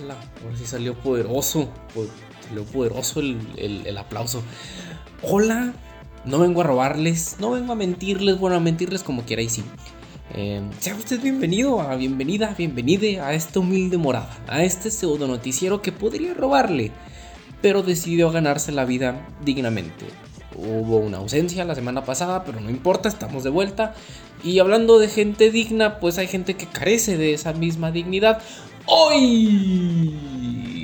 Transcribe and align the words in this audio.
ahora 0.00 0.56
sí 0.56 0.66
salió 0.66 0.94
poderoso. 0.94 1.68
Salió 2.48 2.64
poderoso 2.64 3.20
el, 3.20 3.96
aplauso. 3.98 4.42
Hola, 5.22 5.72
no 6.24 6.38
vengo 6.38 6.60
a 6.60 6.64
robarles, 6.64 7.36
no 7.38 7.50
vengo 7.52 7.72
a 7.72 7.76
mentirles, 7.76 8.38
bueno, 8.38 8.56
a 8.56 8.60
mentirles 8.60 9.02
como 9.02 9.22
quiera 9.22 9.42
y 9.42 9.48
sí. 9.48 9.64
Eh, 10.34 10.62
sea 10.80 10.94
usted 10.94 11.20
bienvenido, 11.20 11.80
a 11.80 11.94
bienvenida, 11.96 12.54
bienvenide 12.56 13.20
a 13.20 13.34
esta 13.34 13.60
humilde 13.60 13.98
morada, 13.98 14.34
a 14.48 14.64
este 14.64 14.90
pseudo 14.90 15.28
noticiero 15.28 15.82
que 15.82 15.92
podría 15.92 16.32
robarle, 16.32 16.90
pero 17.60 17.82
decidió 17.82 18.30
ganarse 18.30 18.72
la 18.72 18.84
vida 18.84 19.28
dignamente. 19.44 20.06
Hubo 20.54 20.98
una 20.98 21.18
ausencia 21.18 21.64
la 21.64 21.74
semana 21.74 22.04
pasada, 22.04 22.44
pero 22.44 22.60
no 22.60 22.70
importa, 22.70 23.08
estamos 23.08 23.44
de 23.44 23.50
vuelta. 23.50 23.94
Y 24.44 24.58
hablando 24.58 24.98
de 24.98 25.08
gente 25.08 25.50
digna, 25.50 26.00
pues 26.00 26.18
hay 26.18 26.26
gente 26.26 26.54
que 26.54 26.66
carece 26.66 27.16
de 27.16 27.32
esa 27.32 27.52
misma 27.52 27.90
dignidad. 27.90 28.42
¡Hoy! 28.86 30.18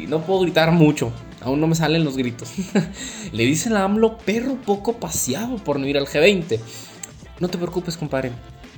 No 0.08 0.22
puedo 0.22 0.40
gritar 0.40 0.72
mucho, 0.72 1.12
aún 1.40 1.60
no 1.60 1.66
me 1.66 1.74
salen 1.74 2.04
los 2.04 2.16
gritos. 2.16 2.52
Le 3.32 3.44
dicen 3.44 3.74
a 3.74 3.84
AMLO 3.84 4.18
perro 4.18 4.56
poco 4.56 4.94
paseado 4.94 5.56
por 5.56 5.78
no 5.78 5.86
ir 5.86 5.98
al 5.98 6.06
G20. 6.06 6.58
No 7.40 7.48
te 7.48 7.58
preocupes, 7.58 7.96
compadre. 7.96 8.32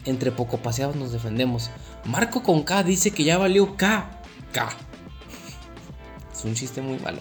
Entre 0.06 0.32
poco 0.32 0.58
paseados 0.58 0.96
nos 0.96 1.12
defendemos. 1.12 1.70
Marco 2.04 2.42
con 2.42 2.62
K 2.62 2.82
dice 2.82 3.10
que 3.10 3.24
ya 3.24 3.38
valió 3.38 3.76
K. 3.76 4.10
K. 4.52 4.70
Es 6.32 6.44
un 6.44 6.54
chiste 6.54 6.80
muy 6.80 6.98
malo. 6.98 7.20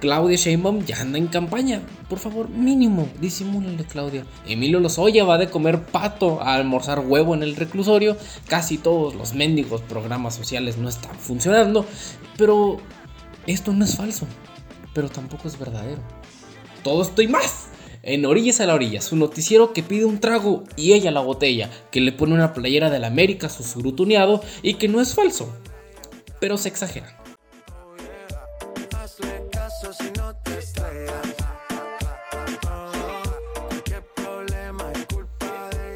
Claudia 0.00 0.36
Sheinbaum 0.36 0.84
ya 0.86 1.00
anda 1.00 1.18
en 1.18 1.26
campaña. 1.26 1.82
Por 2.08 2.18
favor, 2.18 2.48
mínimo, 2.48 3.08
disimúlale, 3.20 3.84
Claudia. 3.84 4.24
Emilio 4.46 4.80
Lozoya 4.80 5.24
va 5.24 5.36
de 5.36 5.50
comer 5.50 5.84
pato 5.84 6.40
a 6.40 6.54
almorzar 6.54 7.00
huevo 7.00 7.34
en 7.34 7.42
el 7.42 7.54
reclusorio. 7.54 8.16
Casi 8.48 8.78
todos 8.78 9.14
los 9.14 9.34
mendigos 9.34 9.82
programas 9.82 10.34
sociales 10.34 10.78
no 10.78 10.88
están 10.88 11.14
funcionando. 11.16 11.84
Pero 12.38 12.78
esto 13.46 13.72
no 13.72 13.84
es 13.84 13.96
falso. 13.96 14.26
Pero 14.94 15.10
tampoco 15.10 15.48
es 15.48 15.58
verdadero. 15.58 16.00
Todo 16.82 17.02
esto 17.02 17.20
y 17.20 17.28
más. 17.28 17.68
En 18.02 18.24
Orillas 18.24 18.62
a 18.62 18.66
la 18.66 18.74
Orilla, 18.74 19.02
su 19.02 19.14
noticiero 19.14 19.74
que 19.74 19.82
pide 19.82 20.06
un 20.06 20.20
trago 20.20 20.64
y 20.74 20.94
ella 20.94 21.10
la 21.10 21.20
botella, 21.20 21.68
que 21.90 22.00
le 22.00 22.12
pone 22.12 22.32
una 22.32 22.54
playera 22.54 22.88
de 22.88 22.98
la 22.98 23.08
América 23.08 23.50
susurutuneado 23.50 24.42
y 24.62 24.74
que 24.74 24.88
no 24.88 25.02
es 25.02 25.14
falso, 25.14 25.54
pero 26.40 26.56
se 26.56 26.70
exagera. 26.70 27.19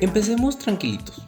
Empecemos 0.05 0.59
tranquilitos. 0.59 1.23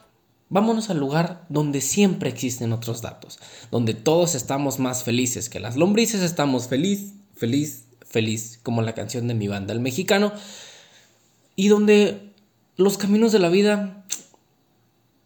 Vámonos 0.50 0.90
al 0.90 0.98
lugar 0.98 1.46
donde 1.48 1.80
siempre 1.80 2.28
existen 2.28 2.74
otros 2.74 3.00
datos, 3.00 3.38
donde 3.70 3.94
todos 3.94 4.34
estamos 4.34 4.78
más 4.78 5.02
felices 5.02 5.48
que 5.48 5.60
las 5.60 5.76
lombrices, 5.76 6.20
estamos 6.20 6.68
feliz, 6.68 7.14
feliz, 7.34 7.86
feliz, 8.04 8.60
como 8.62 8.82
la 8.82 8.94
canción 8.94 9.28
de 9.28 9.34
mi 9.34 9.48
banda 9.48 9.72
El 9.72 9.80
Mexicano, 9.80 10.30
y 11.54 11.68
donde 11.68 12.34
los 12.76 12.98
caminos 12.98 13.32
de 13.32 13.38
la 13.38 13.48
vida 13.48 14.04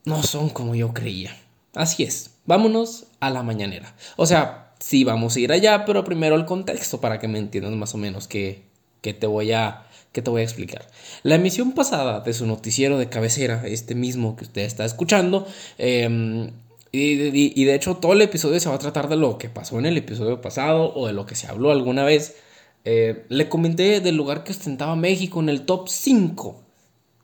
no 0.04 0.22
son 0.22 0.50
como 0.50 0.76
yo 0.76 0.94
creía. 0.94 1.36
Así 1.74 2.04
es, 2.04 2.36
vámonos 2.46 3.08
a 3.18 3.30
la 3.30 3.42
mañanera. 3.42 3.96
O 4.16 4.26
sea, 4.26 4.74
sí 4.78 5.02
vamos 5.02 5.34
a 5.34 5.40
ir 5.40 5.50
allá, 5.50 5.84
pero 5.86 6.04
primero 6.04 6.36
el 6.36 6.44
contexto 6.44 7.00
para 7.00 7.18
que 7.18 7.26
me 7.26 7.40
entiendas 7.40 7.72
más 7.72 7.96
o 7.96 7.98
menos 7.98 8.28
qué, 8.28 8.62
qué 9.00 9.12
te 9.12 9.26
voy 9.26 9.50
a 9.50 9.89
que 10.12 10.22
te 10.22 10.30
voy 10.30 10.40
a 10.40 10.44
explicar. 10.44 10.86
La 11.22 11.36
emisión 11.36 11.72
pasada 11.72 12.20
de 12.20 12.32
su 12.32 12.46
noticiero 12.46 12.98
de 12.98 13.08
cabecera, 13.08 13.62
este 13.66 13.94
mismo 13.94 14.36
que 14.36 14.44
usted 14.44 14.62
está 14.62 14.84
escuchando, 14.84 15.46
em, 15.78 16.50
y, 16.92 17.64
de 17.64 17.74
hecho 17.74 17.96
todo 17.96 18.14
el 18.14 18.22
episodio 18.22 18.58
se 18.58 18.68
va 18.68 18.74
a 18.74 18.78
tratar 18.78 19.08
de 19.08 19.16
lo 19.16 19.38
que 19.38 19.48
pasó 19.48 19.78
en 19.78 19.86
el 19.86 19.96
episodio 19.96 20.40
pasado 20.40 20.92
o 20.94 21.06
de 21.06 21.12
lo 21.12 21.24
que 21.26 21.36
se 21.36 21.46
habló 21.46 21.70
alguna 21.70 22.04
vez. 22.04 22.36
Eh, 22.84 23.26
le 23.28 23.48
comenté 23.48 24.00
del 24.00 24.16
lugar 24.16 24.42
que 24.42 24.52
ostentaba 24.52 24.96
México 24.96 25.40
en 25.40 25.50
el 25.50 25.62
top 25.62 25.88
5 25.88 26.60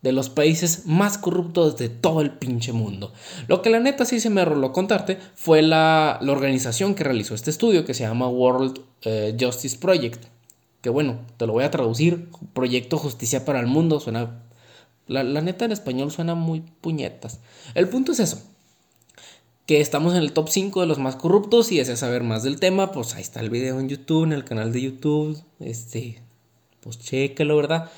de 0.03 0.13
los 0.13 0.29
países 0.31 0.87
más 0.87 1.19
corruptos 1.19 1.77
de 1.79 1.89
todo 1.89 2.21
el 2.21 2.31
pinche 2.31 2.73
mundo. 2.73 3.13
Lo 3.49 3.61
que 3.61 3.71
la 3.71 3.81
neta 3.81 4.05
sí 4.05 4.21
se 4.21 4.31
me 4.31 4.45
roló 4.45 4.73
contarte 4.73 5.19
fue 5.35 5.63
la, 5.63 6.21
organización 6.29 6.95
que 6.95 7.03
realizó 7.03 7.35
este 7.35 7.51
estudio 7.51 7.85
que 7.85 7.95
se 7.95 8.05
llama 8.05 8.29
World 8.29 8.79
eh, 9.03 9.37
Justice 9.41 9.79
Project 9.79 10.27
que 10.87 10.91
bueno, 10.91 11.19
te 11.37 11.49
lo 11.49 11.53
voy 11.53 11.65
a 11.65 11.71
traducir, 11.73 12.29
Proyecto 12.53 12.97
Justicia 12.97 13.45
para 13.45 13.59
el 13.59 13.67
Mundo, 13.67 13.99
suena, 13.99 14.45
la, 15.09 15.25
neta 15.25 15.65
en 15.65 15.73
español 15.73 16.13
suena 16.13 16.37
muy 16.37 16.61
puñetas. 16.61 17.41
El 17.75 17.89
punto 17.89 18.13
es 18.13 18.21
eso, 18.21 18.41
que 19.67 19.81
estamos 19.81 20.15
en 20.15 20.23
el 20.23 20.33
top 20.33 20.49
5 20.49 20.83
de 20.83 20.87
los 20.87 21.01
más 21.01 21.17
corruptos 21.17 21.73
y 21.73 21.79
deseas 21.79 21.99
saber 21.99 22.23
más 22.23 22.45
del 22.45 22.61
tema, 22.61 22.93
pues 22.93 23.17
ahí 23.17 23.23
está 23.23 23.41
el 23.41 23.51
video 23.51 23.81
en 23.81 23.89
YouTube, 23.89 24.27
en 24.27 24.33
el 24.33 24.45
canal 24.45 24.73
de 24.73 24.81
YouTube, 24.81 25.43
este, 25.59 26.23
pues 26.79 27.01
chéquelo, 27.01 27.57
¿verdad? 27.57 27.91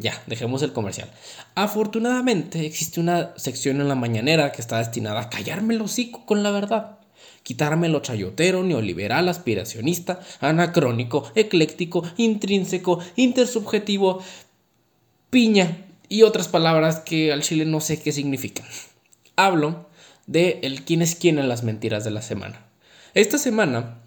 Ya, 0.00 0.20
dejemos 0.26 0.62
el 0.62 0.72
comercial. 0.72 1.12
Afortunadamente 1.54 2.66
existe 2.66 2.98
una 2.98 3.34
sección 3.36 3.80
en 3.80 3.86
la 3.86 3.94
mañanera 3.94 4.50
que 4.50 4.62
está 4.62 4.78
destinada 4.78 5.20
a 5.20 5.30
callarme 5.30 5.74
el 5.74 5.82
hocico 5.82 6.26
con 6.26 6.42
la 6.42 6.50
verdad 6.50 6.98
quitarme 7.42 7.88
lo 7.88 8.00
chayotero, 8.00 8.62
neoliberal, 8.62 9.28
aspiracionista, 9.28 10.20
anacrónico, 10.40 11.30
ecléctico, 11.34 12.04
intrínseco, 12.16 13.00
intersubjetivo, 13.16 14.22
piña 15.30 15.86
y 16.08 16.22
otras 16.22 16.48
palabras 16.48 17.00
que 17.00 17.32
al 17.32 17.42
chile 17.42 17.64
no 17.64 17.80
sé 17.80 18.00
qué 18.00 18.12
significan. 18.12 18.66
Hablo 19.36 19.88
de 20.26 20.60
el 20.62 20.84
quién 20.84 21.02
es 21.02 21.14
quién 21.14 21.38
en 21.38 21.48
las 21.48 21.62
mentiras 21.62 22.04
de 22.04 22.10
la 22.10 22.22
semana. 22.22 22.66
Esta 23.14 23.38
semana 23.38 23.98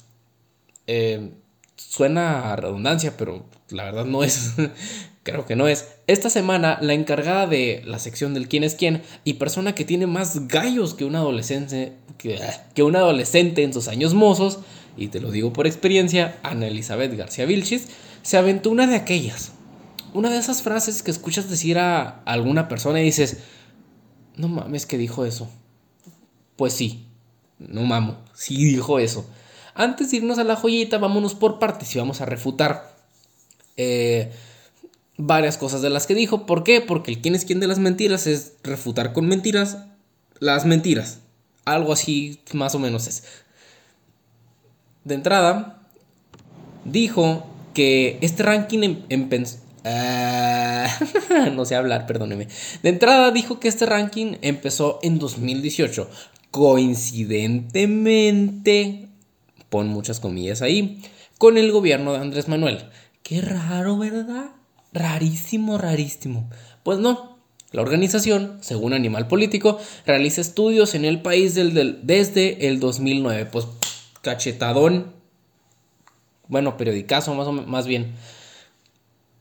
eh, 0.87 1.31
suena 1.75 2.51
a 2.51 2.55
redundancia, 2.55 3.17
pero 3.17 3.45
la 3.69 3.85
verdad 3.85 4.05
no 4.05 4.23
es. 4.23 4.53
Creo 5.25 5.47
que 5.47 5.55
no 5.55 5.67
es. 5.67 5.87
Esta 6.05 6.29
semana, 6.29 6.77
la 6.81 6.93
encargada 6.93 7.47
de 7.47 7.81
la 7.83 7.97
sección 7.97 8.35
del 8.35 8.47
quién 8.47 8.63
es 8.63 8.75
quién 8.75 9.01
y 9.23 9.33
persona 9.33 9.73
que 9.73 9.83
tiene 9.83 10.05
más 10.05 10.47
gallos 10.47 10.93
que 10.93 11.03
un 11.03 11.15
adolescente, 11.15 11.93
que, 12.19 12.39
que 12.75 12.83
un 12.83 12.95
adolescente 12.95 13.63
en 13.63 13.73
sus 13.73 13.87
años 13.87 14.13
mozos, 14.13 14.59
y 14.95 15.07
te 15.07 15.19
lo 15.19 15.31
digo 15.31 15.51
por 15.51 15.65
experiencia, 15.65 16.37
Ana 16.43 16.67
Elizabeth 16.67 17.17
García 17.17 17.47
Vilchis, 17.47 17.87
se 18.21 18.37
aventó 18.37 18.69
una 18.69 18.85
de 18.85 18.97
aquellas. 18.97 19.53
Una 20.13 20.29
de 20.29 20.37
esas 20.37 20.61
frases 20.61 21.01
que 21.01 21.09
escuchas 21.09 21.49
decir 21.49 21.79
a 21.79 22.21
alguna 22.25 22.67
persona 22.67 23.01
y 23.01 23.05
dices, 23.05 23.39
no 24.35 24.47
mames 24.47 24.85
que 24.85 24.99
dijo 24.99 25.25
eso. 25.25 25.49
Pues 26.55 26.73
sí, 26.73 27.07
no 27.57 27.81
mamo, 27.81 28.19
sí 28.35 28.63
dijo 28.63 28.99
eso. 28.99 29.27
Antes 29.73 30.11
de 30.11 30.17
irnos 30.17 30.37
a 30.37 30.43
la 30.43 30.55
joyita, 30.55 30.99
vámonos 30.99 31.33
por 31.33 31.57
partes 31.57 31.95
y 31.95 31.97
vamos 31.97 32.21
a 32.21 32.27
refutar. 32.27 32.95
Eh, 33.75 34.31
varias 35.17 35.57
cosas 35.57 35.81
de 35.81 35.89
las 35.89 36.07
que 36.07 36.15
dijo. 36.15 36.45
¿Por 36.45 36.63
qué? 36.63 36.79
Porque 36.81 37.11
el 37.11 37.21
quién 37.21 37.35
es 37.35 37.45
quién 37.45 37.59
de 37.59 37.67
las 37.67 37.79
mentiras 37.79 38.27
es 38.27 38.53
refutar 38.63 39.13
con 39.13 39.27
mentiras 39.27 39.77
las 40.39 40.65
mentiras. 40.65 41.19
Algo 41.65 41.93
así 41.93 42.39
más 42.53 42.75
o 42.75 42.79
menos 42.79 43.07
es. 43.07 43.23
De 45.03 45.15
entrada, 45.15 45.81
dijo 46.83 47.47
que 47.73 48.19
este 48.21 48.43
ranking 48.43 48.83
en, 48.83 49.05
en 49.09 49.29
ah, 49.85 50.87
no 51.53 51.65
sé 51.65 51.75
hablar, 51.75 52.07
perdóneme. 52.07 52.47
De 52.83 52.89
entrada 52.89 53.31
dijo 53.31 53.59
que 53.59 53.67
este 53.67 53.85
ranking 53.85 54.37
empezó 54.41 54.99
en 55.03 55.19
2018. 55.19 56.09
Coincidentemente, 56.51 59.09
pon 59.69 59.89
muchas 59.89 60.19
comillas 60.19 60.61
ahí, 60.61 61.01
con 61.37 61.57
el 61.57 61.71
gobierno 61.71 62.13
de 62.13 62.19
Andrés 62.19 62.47
Manuel. 62.47 62.85
Qué 63.23 63.41
raro, 63.41 63.97
¿verdad? 63.97 64.51
Rarísimo, 64.95 65.77
rarísimo. 65.77 66.49
Pues 66.83 66.99
no. 66.99 67.35
La 67.71 67.81
organización, 67.81 68.57
según 68.61 68.93
Animal 68.93 69.27
Político, 69.27 69.77
realiza 70.05 70.39
estudios 70.39 70.95
en 70.95 71.03
el 71.03 71.21
país 71.21 71.53
desde 71.53 72.67
el 72.67 72.79
2009. 72.79 73.45
Pues 73.47 73.67
cachetadón. 74.21 75.13
Bueno, 76.47 76.77
periodicazo 76.77 77.35
más, 77.35 77.47
o 77.47 77.51
más 77.51 77.87
bien. 77.87 78.13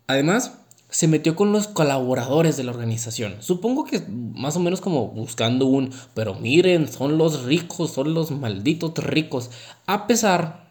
Además, 0.08 0.58
se 0.90 1.06
metió 1.06 1.36
con 1.36 1.52
los 1.52 1.68
colaboradores 1.68 2.56
de 2.56 2.64
la 2.64 2.72
organización. 2.72 3.36
Supongo 3.38 3.84
que 3.84 4.02
más 4.08 4.56
o 4.56 4.60
menos 4.60 4.80
como 4.80 5.08
buscando 5.08 5.66
un, 5.66 5.92
pero 6.14 6.34
miren, 6.34 6.88
son 6.88 7.16
los 7.16 7.44
ricos, 7.44 7.92
son 7.92 8.12
los 8.12 8.32
malditos 8.32 8.92
ricos. 8.98 9.50
A 9.86 10.08
pesar 10.08 10.68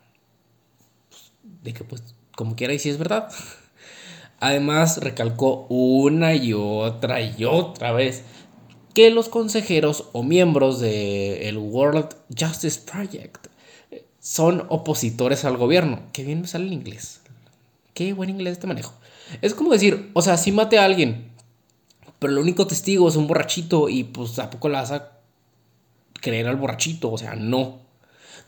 de 1.62 1.74
que 1.74 1.85
pues 1.85 2.03
como 2.35 2.57
quiera 2.57 2.74
y 2.74 2.80
si 2.80 2.89
es 2.89 2.97
verdad. 2.97 3.30
Además, 4.44 4.98
recalcó 4.98 5.68
una 5.69 6.36
y 6.36 6.51
otra 6.51 7.22
y 7.22 7.45
otra 7.45 7.94
vez 7.94 8.24
que 8.94 9.10
los 9.10 9.30
consejeros 9.30 10.10
o 10.12 10.22
miembros 10.22 10.81
del 10.81 11.57
World 11.57 12.10
Justice 12.38 12.81
Project 12.81 13.48
son 14.19 14.66
opositores 14.68 15.45
al 15.45 15.56
gobierno. 15.56 16.01
Qué 16.12 16.25
bien 16.25 16.42
me 16.42 16.48
sale 16.48 16.66
el 16.66 16.74
inglés. 16.74 17.22
Qué 17.94 18.12
buen 18.12 18.30
inglés 18.30 18.54
este 18.54 18.68
manejo. 18.68 18.94
Es 19.42 19.54
como 19.54 19.72
decir, 19.72 20.12
o 20.12 20.22
sea, 20.22 20.36
si 20.36 20.51
mate 20.51 20.78
a 20.78 20.84
alguien, 20.84 21.31
pero 22.19 22.34
el 22.34 22.40
único 22.40 22.68
testigo 22.68 23.07
es 23.07 23.16
un 23.16 23.28
borrachito 23.28 23.88
y 23.88 24.04
pues 24.04 24.34
tampoco 24.34 24.68
la 24.68 24.81
vas 24.81 24.92
a 24.92 25.19
creer 26.19 26.50
al 26.50 26.57
borrachito, 26.57 27.10
o 27.10 27.18
sea, 27.18 27.36
no. 27.36 27.80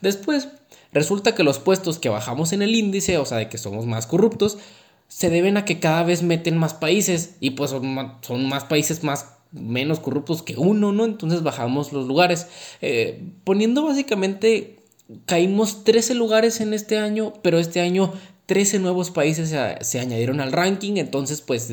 Después, 0.02 0.48
resulta 0.92 1.34
que 1.34 1.42
los 1.42 1.58
puestos 1.58 1.98
que 1.98 2.10
bajamos 2.10 2.52
en 2.52 2.60
el 2.60 2.74
índice, 2.74 3.16
o 3.16 3.24
sea, 3.24 3.38
de 3.38 3.48
que 3.48 3.56
somos 3.56 3.86
más 3.86 4.06
corruptos, 4.06 4.58
se 5.08 5.30
deben 5.30 5.56
a 5.56 5.64
que 5.64 5.80
cada 5.80 6.02
vez 6.02 6.22
meten 6.22 6.56
más 6.58 6.74
países 6.74 7.36
y 7.40 7.50
pues 7.50 7.70
son 7.70 8.48
más, 8.48 8.64
países 8.64 9.02
más 9.04 9.32
menos 9.52 10.00
corruptos 10.00 10.42
que 10.42 10.56
uno, 10.56 10.92
¿no? 10.92 11.04
Entonces 11.04 11.42
bajamos 11.42 11.92
los 11.92 12.06
lugares. 12.06 12.48
Eh, 12.82 13.22
poniendo 13.44 13.84
básicamente, 13.84 14.80
caímos 15.24 15.84
13 15.84 16.14
lugares 16.14 16.60
en 16.60 16.74
este 16.74 16.98
año, 16.98 17.32
pero 17.42 17.58
este 17.58 17.80
año 17.80 18.12
13 18.46 18.80
nuevos 18.80 19.10
países 19.10 19.50
se, 19.50 19.84
se 19.84 20.00
añadieron 20.00 20.40
al 20.40 20.52
ranking, 20.52 20.96
entonces 20.96 21.40
pues 21.40 21.72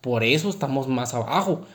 por 0.00 0.24
eso 0.24 0.50
estamos 0.50 0.88
más 0.88 1.14
abajo. 1.14 1.66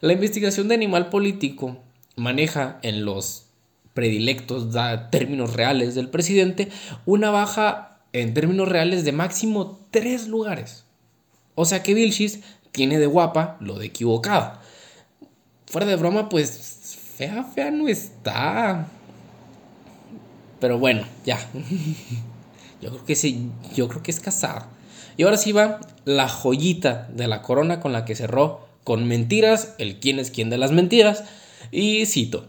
La 0.00 0.12
investigación 0.12 0.68
de 0.68 0.74
animal 0.74 1.08
político 1.08 1.78
maneja 2.16 2.78
en 2.82 3.04
los 3.04 3.46
predilectos 3.94 4.72
da 4.72 5.10
términos 5.10 5.54
reales 5.54 5.94
del 5.94 6.08
presidente 6.08 6.68
una 7.04 7.30
baja 7.30 7.87
en 8.12 8.34
términos 8.34 8.68
reales 8.68 9.04
de 9.04 9.12
máximo 9.12 9.78
tres 9.90 10.28
lugares. 10.28 10.84
O 11.54 11.64
sea 11.64 11.82
que 11.82 11.94
Vilchis 11.94 12.40
tiene 12.72 12.98
de 12.98 13.06
guapa 13.06 13.56
lo 13.60 13.78
de 13.78 13.86
equivocada. 13.86 14.60
Fuera 15.66 15.86
de 15.86 15.96
broma, 15.96 16.28
pues 16.28 16.96
fea, 17.16 17.44
fea 17.44 17.70
no 17.70 17.88
está. 17.88 18.86
Pero 20.60 20.78
bueno, 20.78 21.04
ya. 21.24 21.38
Yo 22.80 22.90
creo 22.90 23.04
que 23.04 23.16
sí, 23.16 23.50
yo 23.74 23.88
creo 23.88 24.04
que 24.04 24.12
es 24.12 24.20
casada. 24.20 24.68
Y 25.16 25.24
ahora 25.24 25.36
sí 25.36 25.50
va 25.50 25.80
la 26.04 26.28
joyita 26.28 27.08
de 27.12 27.26
la 27.26 27.42
corona 27.42 27.80
con 27.80 27.92
la 27.92 28.04
que 28.04 28.14
cerró 28.14 28.68
con 28.84 29.08
mentiras, 29.08 29.74
el 29.78 29.98
quién 29.98 30.20
es 30.20 30.30
quién 30.30 30.48
de 30.48 30.58
las 30.58 30.70
mentiras. 30.70 31.24
Y 31.72 32.06
cito, 32.06 32.46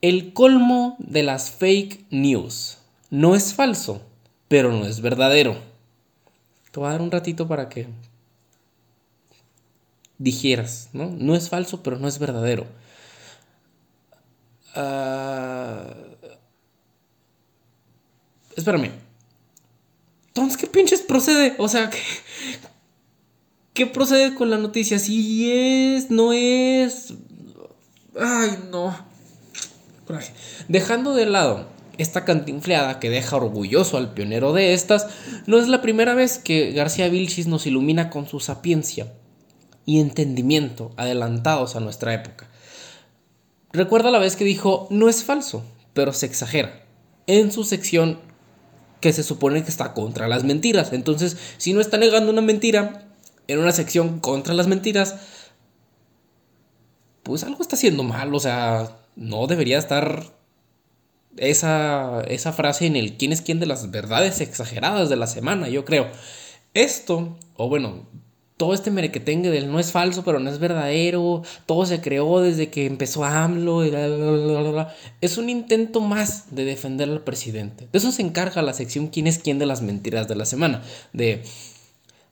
el 0.00 0.32
colmo 0.32 0.96
de 0.98 1.24
las 1.24 1.50
fake 1.50 2.06
news 2.10 2.78
no 3.10 3.34
es 3.34 3.52
falso, 3.52 4.00
pero 4.52 4.70
no 4.70 4.84
es 4.84 5.00
verdadero. 5.00 5.56
Te 6.72 6.78
voy 6.78 6.90
a 6.90 6.92
dar 6.92 7.00
un 7.00 7.10
ratito 7.10 7.48
para 7.48 7.70
que 7.70 7.88
dijeras, 10.18 10.90
¿no? 10.92 11.08
No 11.08 11.34
es 11.34 11.48
falso, 11.48 11.82
pero 11.82 11.98
no 11.98 12.06
es 12.06 12.18
verdadero. 12.18 12.66
Uh... 14.76 16.26
Espérame. 18.54 18.90
Entonces, 20.26 20.58
¿qué 20.58 20.66
pinches 20.66 21.00
procede? 21.00 21.54
O 21.56 21.66
sea, 21.66 21.88
¿qué, 21.88 22.02
¿qué 23.72 23.86
procede 23.86 24.34
con 24.34 24.50
la 24.50 24.58
noticia? 24.58 24.98
Si 24.98 25.50
es, 25.50 26.10
no 26.10 26.34
es... 26.34 27.14
Ay, 28.20 28.58
no. 28.70 28.94
Dejando 30.68 31.14
de 31.14 31.24
lado 31.24 31.71
esta 31.98 32.24
cantinfleada 32.24 33.00
que 33.00 33.10
deja 33.10 33.36
orgulloso 33.36 33.96
al 33.96 34.14
pionero 34.14 34.52
de 34.52 34.74
estas, 34.74 35.08
no 35.46 35.58
es 35.58 35.68
la 35.68 35.82
primera 35.82 36.14
vez 36.14 36.38
que 36.38 36.72
García 36.72 37.08
Vilchis 37.08 37.46
nos 37.46 37.66
ilumina 37.66 38.10
con 38.10 38.26
su 38.26 38.40
sapiencia 38.40 39.12
y 39.84 40.00
entendimiento 40.00 40.92
adelantados 40.96 41.76
a 41.76 41.80
nuestra 41.80 42.14
época. 42.14 42.48
Recuerda 43.72 44.10
la 44.10 44.18
vez 44.18 44.36
que 44.36 44.44
dijo, 44.44 44.86
no 44.90 45.08
es 45.08 45.24
falso, 45.24 45.64
pero 45.94 46.12
se 46.12 46.26
exagera, 46.26 46.84
en 47.26 47.52
su 47.52 47.64
sección 47.64 48.18
que 49.00 49.12
se 49.12 49.22
supone 49.22 49.62
que 49.64 49.70
está 49.70 49.94
contra 49.94 50.28
las 50.28 50.44
mentiras. 50.44 50.92
Entonces, 50.92 51.36
si 51.58 51.72
no 51.72 51.80
está 51.80 51.98
negando 51.98 52.30
una 52.30 52.40
mentira 52.40 53.08
en 53.48 53.58
una 53.58 53.72
sección 53.72 54.20
contra 54.20 54.54
las 54.54 54.68
mentiras, 54.68 55.16
pues 57.22 57.44
algo 57.44 57.62
está 57.62 57.76
haciendo 57.76 58.04
mal, 58.04 58.34
o 58.34 58.40
sea, 58.40 58.98
no 59.16 59.46
debería 59.46 59.78
estar 59.78 60.32
esa, 61.36 62.22
esa 62.22 62.52
frase 62.52 62.86
en 62.86 62.96
el 62.96 63.16
quién 63.16 63.32
es 63.32 63.40
quién 63.40 63.60
de 63.60 63.66
las 63.66 63.90
verdades 63.90 64.40
exageradas 64.40 65.08
de 65.08 65.16
la 65.16 65.26
semana, 65.26 65.68
yo 65.68 65.84
creo. 65.84 66.08
Esto, 66.74 67.36
o 67.56 67.68
bueno, 67.68 68.06
todo 68.56 68.74
este 68.74 68.90
merequetengue 68.90 69.50
del 69.50 69.70
no 69.70 69.80
es 69.80 69.90
falso, 69.90 70.22
pero 70.24 70.38
no 70.38 70.48
es 70.48 70.58
verdadero, 70.58 71.42
todo 71.66 71.84
se 71.84 72.00
creó 72.00 72.40
desde 72.40 72.70
que 72.70 72.86
empezó 72.86 73.24
AMLO, 73.24 73.82
es 75.20 75.36
un 75.36 75.50
intento 75.50 76.00
más 76.00 76.54
de 76.54 76.64
defender 76.64 77.08
al 77.08 77.22
presidente. 77.22 77.88
De 77.90 77.98
eso 77.98 78.12
se 78.12 78.22
encarga 78.22 78.62
la 78.62 78.72
sección 78.72 79.08
quién 79.08 79.26
es 79.26 79.38
quién 79.38 79.58
de 79.58 79.66
las 79.66 79.82
mentiras 79.82 80.28
de 80.28 80.36
la 80.36 80.44
semana, 80.44 80.82
de 81.12 81.42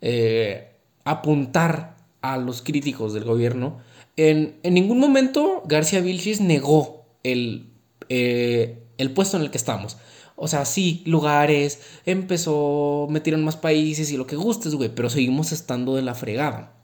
eh, 0.02 0.70
apuntar 1.04 1.96
a 2.22 2.36
los 2.36 2.62
críticos 2.62 3.12
del 3.12 3.24
gobierno. 3.24 3.80
En, 4.16 4.54
en 4.62 4.74
ningún 4.74 5.00
momento 5.00 5.62
García 5.66 6.00
Vilchis 6.00 6.40
negó 6.40 7.06
el, 7.24 7.69
eh, 8.10 8.82
el 8.98 9.12
puesto 9.12 9.38
en 9.38 9.44
el 9.44 9.50
que 9.50 9.56
estamos. 9.56 9.96
O 10.36 10.48
sea, 10.48 10.64
sí, 10.64 11.02
lugares, 11.06 11.80
empezó, 12.06 13.06
metieron 13.10 13.44
más 13.44 13.56
países 13.56 14.10
y 14.10 14.16
lo 14.16 14.26
que 14.26 14.36
gustes, 14.36 14.74
güey, 14.74 14.90
pero 14.94 15.08
seguimos 15.08 15.52
estando 15.52 15.96
de 15.96 16.02
la 16.02 16.14
fregada. 16.14 16.74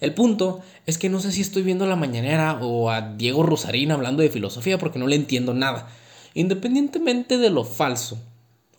El 0.00 0.14
punto 0.14 0.60
es 0.86 0.96
que 0.96 1.08
no 1.08 1.18
sé 1.20 1.32
si 1.32 1.40
estoy 1.40 1.62
viendo 1.62 1.84
a 1.84 1.88
la 1.88 1.96
mañanera 1.96 2.58
o 2.62 2.90
a 2.90 3.00
Diego 3.00 3.42
Rosarín 3.42 3.90
hablando 3.90 4.22
de 4.22 4.30
filosofía 4.30 4.78
porque 4.78 4.98
no 4.98 5.06
le 5.06 5.16
entiendo 5.16 5.54
nada. 5.54 5.88
Independientemente 6.34 7.38
de 7.38 7.50
lo 7.50 7.64
falso 7.64 8.18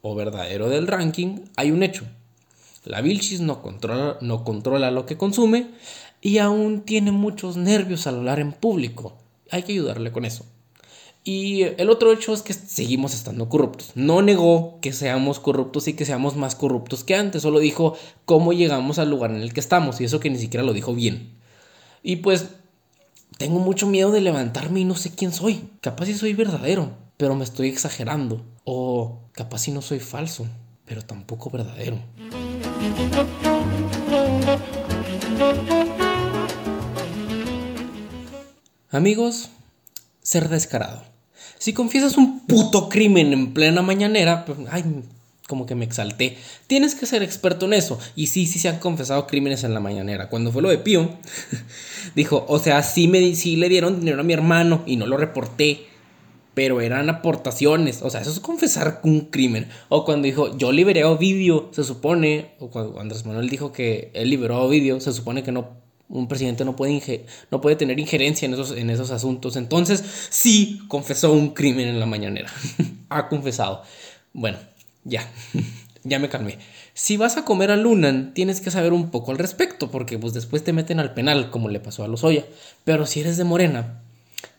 o 0.01 0.15
verdadero 0.15 0.69
del 0.69 0.87
ranking, 0.87 1.39
hay 1.57 1.71
un 1.71 1.83
hecho. 1.83 2.05
La 2.85 3.01
Vilchis 3.01 3.41
no 3.41 3.61
controla, 3.61 4.17
no 4.21 4.43
controla 4.43 4.91
lo 4.91 5.05
que 5.05 5.17
consume 5.17 5.67
y 6.21 6.37
aún 6.37 6.81
tiene 6.81 7.11
muchos 7.11 7.57
nervios 7.57 8.07
al 8.07 8.17
hablar 8.17 8.39
en 8.39 8.53
público. 8.53 9.17
Hay 9.51 9.63
que 9.63 9.73
ayudarle 9.73 10.11
con 10.11 10.25
eso. 10.25 10.45
Y 11.31 11.61
el 11.61 11.91
otro 11.91 12.11
hecho 12.11 12.33
es 12.33 12.41
que 12.41 12.53
seguimos 12.53 13.13
estando 13.13 13.49
corruptos. 13.49 13.91
No 13.93 14.23
negó 14.23 14.79
que 14.81 14.91
seamos 14.91 15.39
corruptos 15.39 15.87
y 15.87 15.93
que 15.93 16.03
seamos 16.03 16.35
más 16.35 16.55
corruptos 16.55 17.03
que 17.03 17.13
antes, 17.13 17.43
solo 17.43 17.59
dijo 17.59 17.95
cómo 18.25 18.51
llegamos 18.51 18.97
al 18.97 19.11
lugar 19.11 19.29
en 19.29 19.43
el 19.43 19.53
que 19.53 19.59
estamos 19.59 20.01
y 20.01 20.05
eso 20.05 20.19
que 20.19 20.31
ni 20.31 20.39
siquiera 20.39 20.65
lo 20.65 20.73
dijo 20.73 20.95
bien. 20.95 21.37
Y 22.01 22.15
pues 22.15 22.47
tengo 23.37 23.59
mucho 23.59 23.85
miedo 23.85 24.09
de 24.09 24.21
levantarme 24.21 24.79
y 24.79 24.85
no 24.85 24.95
sé 24.95 25.13
quién 25.13 25.31
soy. 25.31 25.69
Capaz 25.81 26.07
si 26.07 26.15
soy 26.15 26.33
verdadero, 26.33 26.93
pero 27.15 27.35
me 27.35 27.43
estoy 27.43 27.69
exagerando. 27.69 28.43
O 28.63 29.19
capaz 29.31 29.59
si 29.59 29.71
no 29.71 29.83
soy 29.83 29.99
falso, 29.99 30.47
pero 30.85 31.03
tampoco 31.03 31.51
verdadero. 31.51 31.99
Amigos, 38.89 39.49
ser 40.23 40.49
descarado. 40.49 41.08
Si 41.57 41.73
confiesas 41.73 42.17
un 42.17 42.41
puto 42.41 42.89
crimen 42.89 43.33
en 43.33 43.53
plena 43.53 43.81
mañanera, 43.81 44.45
pues, 44.45 44.59
ay, 44.71 44.83
como 45.49 45.65
que 45.65 45.75
me 45.75 45.83
exalté. 45.83 46.37
Tienes 46.67 46.93
que 46.93 47.07
ser 47.07 47.23
experto 47.23 47.65
en 47.65 47.73
eso. 47.73 47.99
Y 48.15 48.27
sí, 48.27 48.45
sí 48.45 48.59
se 48.59 48.69
han 48.69 48.77
confesado 48.77 49.25
crímenes 49.25 49.63
en 49.63 49.73
la 49.73 49.79
mañanera. 49.79 50.29
Cuando 50.29 50.51
fue 50.51 50.61
lo 50.61 50.69
de 50.69 50.77
Pío, 50.77 51.09
dijo, 52.15 52.45
o 52.47 52.59
sea, 52.59 52.83
sí, 52.83 53.07
me, 53.07 53.35
sí 53.35 53.55
le 53.55 53.67
dieron 53.67 53.99
dinero 53.99 54.21
a 54.21 54.23
mi 54.23 54.33
hermano 54.33 54.83
y 54.85 54.95
no 54.95 55.07
lo 55.07 55.17
reporté. 55.17 55.87
Pero 56.53 56.81
eran 56.81 57.09
aportaciones. 57.09 58.01
O 58.03 58.09
sea, 58.11 58.21
eso 58.21 58.31
es 58.31 58.39
confesar 58.39 59.01
un 59.03 59.21
crimen. 59.21 59.67
O 59.89 60.05
cuando 60.05 60.27
dijo, 60.27 60.55
yo 60.55 60.71
liberé 60.71 61.01
a 61.01 61.09
Ovidio, 61.09 61.69
se 61.73 61.83
supone. 61.83 62.51
O 62.59 62.69
cuando 62.69 62.99
Andrés 62.99 63.25
Manuel 63.25 63.49
dijo 63.49 63.71
que 63.71 64.11
él 64.13 64.29
liberó 64.29 64.57
a 64.57 64.61
Ovidio, 64.61 64.99
se 64.99 65.13
supone 65.13 65.41
que 65.41 65.51
no 65.51 65.79
un 66.09 66.27
presidente 66.27 66.65
no 66.65 66.75
puede, 66.75 67.25
no 67.51 67.61
puede 67.61 67.75
tener 67.75 67.99
injerencia 67.99 68.47
en 68.47 68.53
esos, 68.53 68.71
en 68.71 68.89
esos 68.89 69.11
asuntos. 69.11 69.55
Entonces, 69.55 70.03
sí, 70.29 70.81
confesó 70.87 71.31
un 71.31 71.53
crimen 71.53 71.87
en 71.87 71.99
la 71.99 72.07
mañanera. 72.07 72.51
ha 73.09 73.29
confesado. 73.29 73.83
Bueno, 74.33 74.57
ya, 75.03 75.29
ya 76.03 76.19
me 76.19 76.29
calmé. 76.29 76.57
Si 76.95 77.15
vas 77.15 77.37
a 77.37 77.45
comer 77.45 77.71
a 77.71 77.77
Lunan, 77.77 78.33
tienes 78.33 78.59
que 78.59 78.71
saber 78.71 78.91
un 78.91 79.11
poco 79.11 79.31
al 79.31 79.37
respecto, 79.37 79.91
porque 79.91 80.17
pues 80.17 80.33
después 80.33 80.63
te 80.63 80.73
meten 80.73 80.99
al 80.99 81.13
penal, 81.13 81.51
como 81.51 81.69
le 81.69 81.79
pasó 81.79 82.03
a 82.03 82.07
Lozoya. 82.07 82.45
Pero 82.83 83.05
si 83.05 83.21
eres 83.21 83.37
de 83.37 83.43
Morena, 83.43 84.01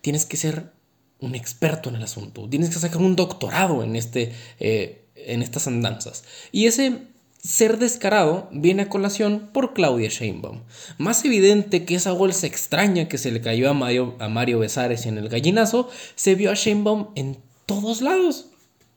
tienes 0.01 0.27
que 0.27 0.37
ser 0.37 0.73
un 1.19 1.35
experto 1.35 1.89
en 1.91 1.97
el 1.97 2.03
asunto. 2.05 2.49
Tienes 2.49 2.71
que 2.71 2.77
sacar 2.77 2.99
un 2.99 3.17
doctorado 3.17 3.83
en, 3.83 3.97
este, 3.97 4.33
eh, 4.61 5.05
en 5.17 5.43
estas 5.43 5.67
andanzas. 5.67 6.25
Y 6.53 6.67
ese 6.67 7.10
ser 7.43 7.79
descarado 7.79 8.49
viene 8.53 8.83
a 8.83 8.89
colación 8.89 9.49
por 9.53 9.73
Claudia 9.73 10.09
Sheinbaum. 10.09 10.61
Más 10.99 11.25
evidente 11.25 11.85
que 11.85 11.95
esa 11.95 12.13
bolsa 12.13 12.47
extraña 12.47 13.09
que 13.09 13.19
se 13.19 13.31
le 13.31 13.41
cayó 13.41 13.71
a 13.71 13.75
Mario, 13.75 14.15
a 14.19 14.29
Mario 14.29 14.59
Besares 14.59 15.07
en 15.07 15.19
el 15.19 15.29
gallinazo, 15.29 15.89
se 16.15 16.35
vio 16.35 16.51
a 16.51 16.55
Sheinbaum 16.55 17.09
en 17.15 17.39
todos 17.67 18.03
lados. 18.03 18.47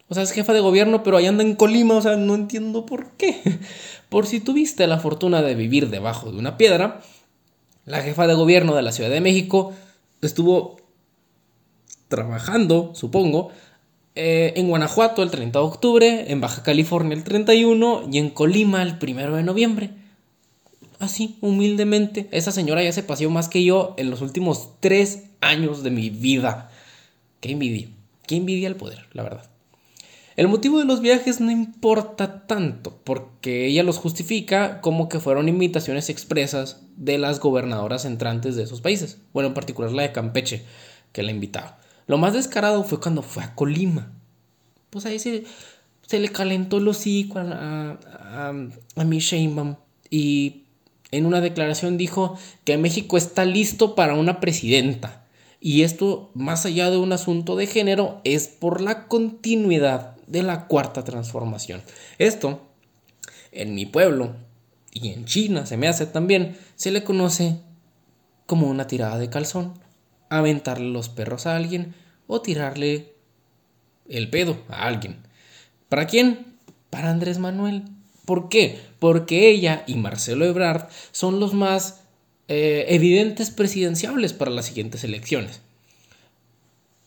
O 0.09 0.13
sea, 0.13 0.23
es 0.23 0.31
jefa 0.31 0.53
de 0.53 0.59
gobierno, 0.59 1.03
pero 1.03 1.17
ahí 1.17 1.25
anda 1.25 1.43
en 1.43 1.55
Colima, 1.55 1.95
o 1.95 2.01
sea, 2.01 2.17
no 2.17 2.35
entiendo 2.35 2.85
por 2.85 3.11
qué. 3.11 3.41
Por 4.09 4.27
si 4.27 4.39
tuviste 4.39 4.85
la 4.85 4.99
fortuna 4.99 5.41
de 5.41 5.55
vivir 5.55 5.89
debajo 5.89 6.31
de 6.31 6.37
una 6.37 6.55
piedra, 6.55 7.01
la 7.85 8.01
jefa 8.01 8.27
de 8.27 8.35
gobierno 8.35 8.75
de 8.75 8.83
la 8.83 8.91
Ciudad 8.91 9.09
de 9.09 9.21
México 9.21 9.73
estuvo 10.21 10.77
trabajando, 12.09 12.91
supongo, 12.93 13.49
eh, 14.15 14.53
en 14.55 14.69
Guanajuato 14.69 15.23
el 15.23 15.31
30 15.31 15.59
de 15.59 15.65
octubre, 15.65 16.31
en 16.31 16.41
Baja 16.41 16.63
California 16.63 17.15
el 17.15 17.23
31 17.23 18.09
y 18.11 18.19
en 18.19 18.29
Colima 18.29 18.83
el 18.83 18.97
1 19.01 19.35
de 19.35 19.43
noviembre. 19.43 19.89
Así, 20.99 21.37
humildemente, 21.41 22.29
esa 22.31 22.51
señora 22.51 22.83
ya 22.83 22.93
se 22.93 23.03
paseó 23.03 23.29
más 23.29 23.49
que 23.49 23.63
yo 23.63 23.93
en 23.97 24.09
los 24.09 24.21
últimos 24.21 24.69
tres 24.79 25.23
años 25.41 25.83
de 25.83 25.91
mi 25.91 26.09
vida. 26.09 26.69
Qué 27.41 27.51
envidia. 27.51 27.89
Qué 28.25 28.37
envidia 28.37 28.67
el 28.67 28.75
poder, 28.75 29.07
la 29.11 29.23
verdad. 29.23 29.49
El 30.35 30.47
motivo 30.47 30.79
de 30.79 30.85
los 30.85 31.01
viajes 31.01 31.41
no 31.41 31.51
importa 31.51 32.47
tanto, 32.47 32.99
porque 33.03 33.67
ella 33.67 33.83
los 33.83 33.97
justifica 33.97 34.81
como 34.81 35.09
que 35.09 35.19
fueron 35.19 35.49
invitaciones 35.49 36.09
expresas 36.09 36.81
de 36.95 37.17
las 37.17 37.39
gobernadoras 37.39 38.05
entrantes 38.05 38.55
de 38.55 38.63
esos 38.63 38.81
países. 38.81 39.17
Bueno, 39.33 39.49
en 39.49 39.53
particular 39.53 39.91
la 39.91 40.03
de 40.03 40.11
Campeche, 40.11 40.63
que 41.11 41.21
la 41.21 41.31
invitaba. 41.31 41.79
Lo 42.07 42.17
más 42.17 42.33
descarado 42.33 42.83
fue 42.83 42.99
cuando 42.99 43.21
fue 43.21 43.43
a 43.43 43.55
Colima. 43.55 44.11
Pues 44.89 45.05
ahí 45.05 45.19
se, 45.19 45.45
se 46.05 46.19
le 46.19 46.29
calentó 46.29 46.77
el 46.77 46.87
hocico 46.87 47.39
a, 47.39 47.43
a, 47.43 47.97
a, 48.49 48.53
a 48.95 49.03
mi 49.03 49.19
Sheinbaum. 49.19 49.75
Y 50.09 50.63
en 51.11 51.25
una 51.25 51.41
declaración 51.41 51.97
dijo 51.97 52.37
que 52.65 52.77
México 52.77 53.17
está 53.17 53.45
listo 53.45 53.95
para 53.95 54.15
una 54.15 54.39
presidenta. 54.39 55.25
Y 55.59 55.83
esto, 55.83 56.29
más 56.33 56.65
allá 56.65 56.91
de 56.91 56.97
un 56.97 57.13
asunto 57.13 57.55
de 57.55 57.67
género, 57.67 58.19
es 58.25 58.47
por 58.47 58.81
la 58.81 59.07
continuidad 59.07 60.17
de 60.27 60.43
la 60.43 60.67
cuarta 60.67 61.03
transformación. 61.03 61.81
Esto, 62.17 62.67
en 63.51 63.73
mi 63.73 63.85
pueblo 63.85 64.35
y 64.91 65.09
en 65.09 65.25
China 65.25 65.65
se 65.65 65.77
me 65.77 65.87
hace 65.87 66.05
también, 66.05 66.57
se 66.75 66.91
le 66.91 67.03
conoce 67.03 67.61
como 68.45 68.67
una 68.67 68.87
tirada 68.87 69.17
de 69.17 69.29
calzón, 69.29 69.73
aventarle 70.29 70.89
los 70.89 71.09
perros 71.09 71.45
a 71.45 71.55
alguien 71.55 71.93
o 72.27 72.41
tirarle 72.41 73.13
el 74.09 74.29
pedo 74.29 74.57
a 74.69 74.87
alguien. 74.87 75.17
¿Para 75.89 76.07
quién? 76.07 76.45
Para 76.89 77.09
Andrés 77.09 77.39
Manuel. 77.39 77.83
¿Por 78.25 78.49
qué? 78.49 78.79
Porque 78.99 79.49
ella 79.49 79.83
y 79.87 79.95
Marcelo 79.95 80.45
Ebrard 80.45 80.87
son 81.11 81.39
los 81.39 81.53
más 81.53 82.01
eh, 82.47 82.85
evidentes 82.89 83.51
presidenciables 83.51 84.33
para 84.33 84.51
las 84.51 84.65
siguientes 84.65 85.03
elecciones. 85.03 85.61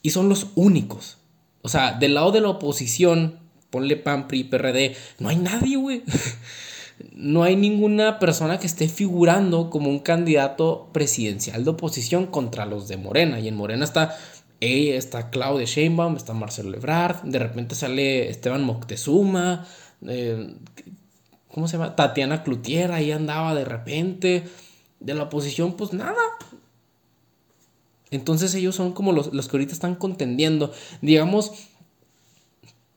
Y 0.03 0.11
son 0.11 0.29
los 0.29 0.49
únicos. 0.55 1.19
O 1.63 1.69
sea, 1.69 1.93
del 1.93 2.15
lado 2.15 2.33
de 2.33 2.41
la 2.41 2.49
oposición, 2.49 3.41
ponle 3.71 3.97
PAN, 3.97 4.29
PRI, 4.29 4.45
PRD, 4.45 4.97
no 5.19 5.29
hay 5.29 5.37
nadie, 5.37 5.77
güey. 5.77 6.03
no 7.13 7.43
hay 7.43 7.57
ninguna 7.57 8.19
persona 8.19 8.59
que 8.59 8.67
esté 8.67 8.89
figurando 8.89 9.71
como 9.71 9.91
un 9.91 9.99
candidato 9.99 10.89
presidencial 10.93 11.65
de 11.65 11.71
oposición 11.71 12.27
contra 12.27 12.67
los 12.67 12.89
de 12.89 12.97
Morena. 12.97 13.39
Y 13.41 13.49
en 13.49 13.57
Morena 13.57 13.85
está 13.85 14.17
está 14.61 15.31
Claudia 15.31 15.67
Sheinbaum, 15.67 16.17
está 16.17 16.33
Marcelo 16.33 16.77
Ebrard, 16.77 17.23
de 17.23 17.39
repente 17.39 17.75
sale 17.75 18.31
Esteban 18.31 18.65
Moctezuma, 18.65 19.67
eh, 20.07 20.55
¿cómo 21.53 21.69
se 21.69 21.77
llama? 21.77 21.95
Tatiana 21.95 22.43
Cloutier, 22.43 22.93
ahí 22.93 23.13
andaba 23.13 23.55
de 23.55 23.65
repente 23.65 24.45
de 25.01 25.15
la 25.15 25.25
oposición, 25.25 25.75
pues 25.75 25.93
nada. 25.93 26.23
Entonces 28.11 28.55
ellos 28.55 28.75
son 28.75 28.93
como 28.93 29.13
los, 29.13 29.33
los 29.35 29.49
que 29.49 29.57
ahorita 29.57 29.73
están 29.73 29.95
contendiendo, 29.95 30.73
digamos, 31.03 31.53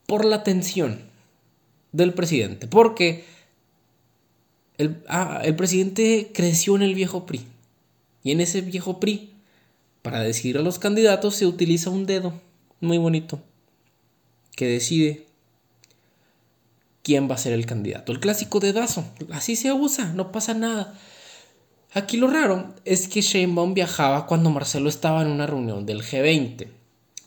por 0.06 0.24
la 0.24 0.36
atención 0.36 1.00
del 1.92 2.14
presidente. 2.14 2.68
Porque 2.68 3.24
el, 4.80 5.02
ah, 5.08 5.42
el 5.44 5.54
presidente 5.56 6.30
creció 6.32 6.74
en 6.74 6.82
el 6.82 6.94
viejo 6.94 7.26
PRI. 7.26 7.44
Y 8.22 8.32
en 8.32 8.40
ese 8.40 8.62
viejo 8.62 8.98
PRI, 8.98 9.34
para 10.02 10.20
decidir 10.20 10.56
a 10.56 10.62
los 10.62 10.78
candidatos, 10.78 11.36
se 11.36 11.46
utiliza 11.46 11.90
un 11.90 12.06
dedo 12.06 12.32
muy 12.80 12.96
bonito 12.96 13.40
que 14.56 14.66
decide 14.66 15.26
quién 17.02 17.30
va 17.30 17.34
a 17.34 17.38
ser 17.38 17.52
el 17.52 17.66
candidato. 17.66 18.10
El 18.12 18.20
clásico 18.20 18.58
dedazo. 18.58 19.04
Así 19.32 19.54
se 19.54 19.72
usa, 19.72 20.12
no 20.14 20.32
pasa 20.32 20.54
nada. 20.54 20.98
Aquí 21.92 22.16
lo 22.16 22.28
raro 22.28 22.74
es 22.84 23.08
que 23.08 23.20
Sheinbaum 23.20 23.74
viajaba 23.74 24.26
cuando 24.26 24.48
Marcelo 24.48 24.88
estaba 24.88 25.22
en 25.22 25.28
una 25.28 25.46
reunión 25.46 25.84
del 25.84 26.02
G20. 26.02 26.68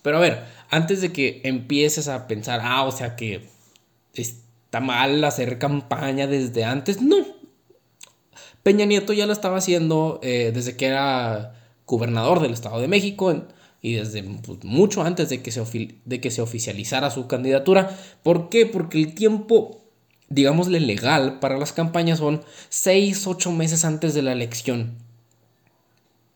Pero 0.01 0.17
a 0.17 0.21
ver, 0.21 0.43
antes 0.69 1.01
de 1.01 1.11
que 1.11 1.41
empieces 1.43 2.07
a 2.07 2.27
pensar, 2.27 2.61
ah, 2.63 2.83
o 2.85 2.91
sea 2.91 3.15
que 3.15 3.47
está 4.13 4.79
mal 4.79 5.23
hacer 5.23 5.59
campaña 5.59 6.25
desde 6.27 6.65
antes, 6.65 7.01
no. 7.01 7.32
Peña 8.63 8.85
Nieto 8.85 9.13
ya 9.13 9.25
lo 9.25 9.33
estaba 9.33 9.57
haciendo 9.57 10.19
eh, 10.23 10.51
desde 10.53 10.75
que 10.75 10.87
era 10.87 11.55
gobernador 11.85 12.39
del 12.41 12.53
Estado 12.53 12.79
de 12.79 12.87
México 12.87 13.45
y 13.81 13.95
desde 13.95 14.23
pues, 14.23 14.63
mucho 14.63 15.03
antes 15.03 15.29
de 15.29 15.43
que, 15.43 15.51
se 15.51 15.63
de 16.05 16.21
que 16.21 16.31
se 16.31 16.41
oficializara 16.41 17.11
su 17.11 17.27
candidatura. 17.27 17.97
¿Por 18.23 18.49
qué? 18.49 18.65
Porque 18.65 18.97
el 18.97 19.13
tiempo 19.13 19.83
digámosle, 20.33 20.79
legal 20.79 21.39
para 21.39 21.57
las 21.57 21.73
campañas 21.73 22.19
son 22.19 22.41
6, 22.69 23.27
8 23.27 23.51
meses 23.51 23.85
antes 23.85 24.13
de 24.13 24.21
la 24.21 24.31
elección. 24.31 24.97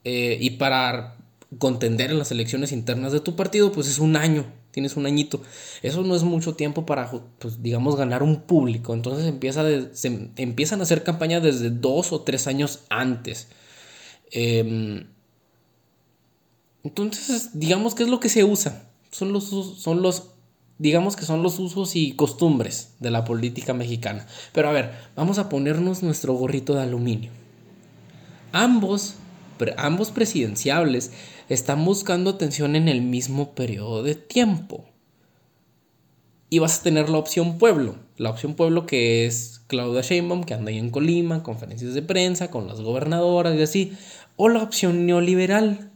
Eh, 0.03 0.37
y 0.39 0.51
para 0.51 1.17
contender 1.57 2.11
en 2.11 2.19
las 2.19 2.31
elecciones 2.31 2.71
internas 2.71 3.11
de 3.11 3.19
tu 3.19 3.35
partido, 3.35 3.71
pues 3.71 3.87
es 3.87 3.99
un 3.99 4.15
año, 4.15 4.45
tienes 4.71 4.95
un 4.95 5.05
añito. 5.05 5.41
Eso 5.81 6.03
no 6.03 6.15
es 6.15 6.23
mucho 6.23 6.55
tiempo 6.55 6.85
para, 6.85 7.11
pues, 7.39 7.61
digamos, 7.63 7.95
ganar 7.95 8.23
un 8.23 8.41
público. 8.41 8.93
Entonces 8.93 9.25
empieza 9.25 9.63
se 9.93 10.31
empiezan 10.35 10.79
a 10.79 10.83
hacer 10.83 11.03
campañas 11.03 11.43
desde 11.43 11.69
dos 11.69 12.11
o 12.13 12.21
tres 12.21 12.47
años 12.47 12.81
antes. 12.89 13.47
Em, 14.31 15.07
entonces, 16.83 17.51
digamos 17.53 17.95
que 17.95 18.03
es 18.03 18.09
lo 18.09 18.19
que 18.19 18.29
se 18.29 18.43
usa. 18.43 18.89
Son 19.11 19.33
los, 19.33 19.45
son 19.45 20.01
los 20.01 20.31
digamos 20.79 21.15
que 21.15 21.25
son 21.25 21.41
los 21.41 21.59
usos 21.59 21.95
y 21.95 22.13
costumbres 22.13 22.93
de 22.99 23.11
la 23.11 23.25
política 23.25 23.73
mexicana. 23.73 24.27
Pero 24.53 24.69
a 24.69 24.71
ver, 24.71 24.91
vamos 25.15 25.39
a 25.39 25.49
ponernos 25.49 26.03
nuestro 26.03 26.33
gorrito 26.33 26.75
de 26.75 26.83
aluminio. 26.83 27.31
Ambos, 28.51 29.15
ambos 29.77 30.11
presidenciables 30.11 31.11
están 31.49 31.83
buscando 31.85 32.31
atención 32.31 32.75
en 32.75 32.87
el 32.87 33.01
mismo 33.01 33.53
periodo 33.53 34.03
de 34.03 34.15
tiempo. 34.15 34.85
Y 36.49 36.59
vas 36.59 36.79
a 36.79 36.83
tener 36.83 37.09
la 37.09 37.17
opción 37.17 37.57
pueblo. 37.57 37.95
La 38.15 38.29
opción 38.29 38.55
pueblo 38.55 38.85
que 38.85 39.25
es 39.25 39.61
Claudia 39.67 40.01
Sheinbaum, 40.01 40.43
que 40.43 40.53
anda 40.53 40.71
ahí 40.71 40.77
en 40.77 40.91
Colima, 40.91 41.43
conferencias 41.43 41.93
de 41.93 42.01
prensa, 42.01 42.49
con 42.49 42.67
las 42.67 42.81
gobernadoras 42.81 43.55
y 43.55 43.61
así. 43.61 43.93
O 44.37 44.47
la 44.47 44.63
opción 44.63 45.05
neoliberal, 45.05 45.91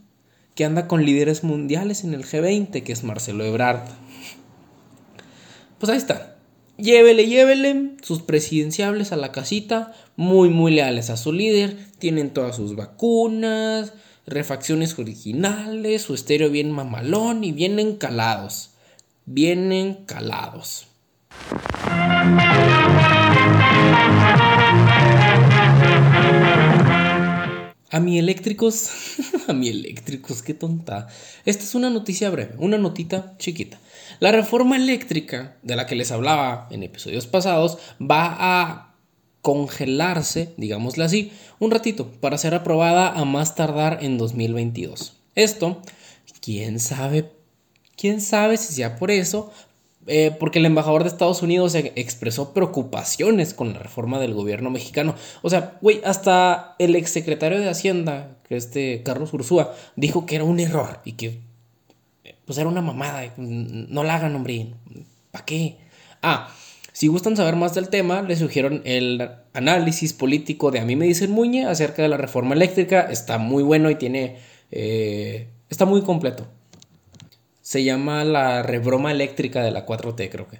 que 0.56 0.66
anda 0.66 0.88
con 0.88 1.06
líderes 1.06 1.44
mundiales 1.44 2.04
en 2.04 2.14
el 2.14 2.26
G20, 2.26 2.84
que 2.84 2.92
es 2.92 3.04
Marcelo 3.04 3.46
Ebrard, 3.46 3.88
pues 5.80 5.90
ahí 5.90 5.98
está. 5.98 6.38
Llévele, 6.78 7.28
llévele 7.28 7.96
sus 8.04 8.22
presidenciables 8.22 9.12
a 9.12 9.18
la 9.18 9.32
casita, 9.32 9.94
muy, 10.16 10.50
muy 10.50 10.72
leales 10.72 11.10
a 11.10 11.18
su 11.18 11.32
líder, 11.32 11.78
tienen 12.02 12.32
todas 12.32 12.58
sus 12.58 12.76
vacunas, 12.76 13.94
refacciones 14.26 14.98
originales, 15.00 16.02
su 16.02 16.16
estéreo 16.16 16.50
bien 16.50 16.72
mamalón 16.72 17.46
y 17.46 17.54
vienen 17.54 17.96
calados. 17.96 18.72
Vienen 19.26 20.04
calados. 20.06 20.88
A 27.92 28.00
mi 28.00 28.18
eléctricos, 28.18 28.90
a 29.48 29.54
mi 29.54 29.70
eléctricos, 29.70 30.42
qué 30.42 30.56
tonta. 30.56 31.08
Esta 31.46 31.64
es 31.64 31.76
una 31.76 31.92
noticia 31.92 32.32
breve, 32.32 32.56
una 32.58 32.80
notita 32.80 33.36
chiquita. 33.38 33.80
La 34.20 34.32
reforma 34.32 34.76
eléctrica, 34.76 35.58
de 35.62 35.76
la 35.76 35.86
que 35.86 35.96
les 35.96 36.12
hablaba 36.12 36.68
en 36.72 36.82
episodios 36.82 37.28
pasados, 37.28 37.78
va 38.00 38.38
a 38.40 38.91
congelarse, 39.42 40.54
digámosle 40.58 41.04
así, 41.04 41.32
un 41.60 41.72
ratito 41.72 42.08
para 42.20 42.38
ser 42.38 42.54
aprobada 42.54 43.12
a 43.12 43.26
más 43.26 43.56
tardar 43.56 44.00
en 44.02 44.18
2022. 44.18 45.18
Esto, 45.36 45.82
quién 46.42 46.80
sabe, 46.80 47.32
quién 47.96 48.22
sabe 48.22 48.58
si 48.58 48.74
sea 48.74 48.98
por 48.98 49.12
eso, 49.12 49.52
eh, 50.08 50.36
porque 50.40 50.60
el 50.60 50.66
embajador 50.66 51.04
de 51.04 51.10
Estados 51.10 51.42
Unidos 51.42 51.76
expresó 51.76 52.54
preocupaciones 52.54 53.54
con 53.54 53.74
la 53.74 53.80
reforma 53.80 54.20
del 54.20 54.34
gobierno 54.34 54.70
mexicano. 54.70 55.16
O 55.42 55.50
sea, 55.50 55.78
güey, 55.82 56.02
hasta 56.04 56.76
el 56.80 56.96
exsecretario 56.96 57.60
de 57.60 57.70
Hacienda, 57.70 58.38
que 58.48 58.58
este 58.58 59.04
Carlos 59.04 59.34
Ursúa, 59.34 59.76
dijo 59.96 60.26
que 60.26 60.36
era 60.36 60.44
un 60.44 60.60
error 60.60 61.02
y 61.06 61.14
que 61.14 61.40
pues 62.46 62.58
era 62.58 62.68
una 62.68 62.82
mamada. 62.82 63.32
No 63.38 64.04
la 64.04 64.16
hagan, 64.16 64.36
hombre. 64.36 64.74
¿Para 65.32 65.46
qué? 65.46 65.78
Ah, 66.22 66.54
si 67.02 67.08
gustan 67.08 67.36
saber 67.36 67.56
más 67.56 67.74
del 67.74 67.90
tema, 67.90 68.22
les 68.22 68.38
sugiero 68.38 68.80
el 68.84 69.28
análisis 69.54 70.14
político 70.14 70.70
de 70.70 70.82
A 70.82 70.86
mí 70.86 70.96
me 70.96 71.08
dicen 71.08 71.32
Muñe 71.32 71.66
acerca 71.66 72.04
de 72.04 72.08
la 72.08 72.18
reforma 72.18 72.54
eléctrica. 72.54 73.02
Está 73.02 73.40
muy 73.40 73.64
bueno 73.64 73.90
y 73.90 73.96
tiene... 73.96 74.38
Eh, 74.70 75.48
está 75.72 75.86
muy 75.86 76.04
completo. 76.04 76.48
Se 77.64 77.84
llama 77.84 78.24
la 78.24 78.62
rebroma 78.62 79.12
eléctrica 79.12 79.64
de 79.64 79.72
la 79.72 79.84
4T, 79.84 80.30
creo 80.30 80.48
que. 80.48 80.60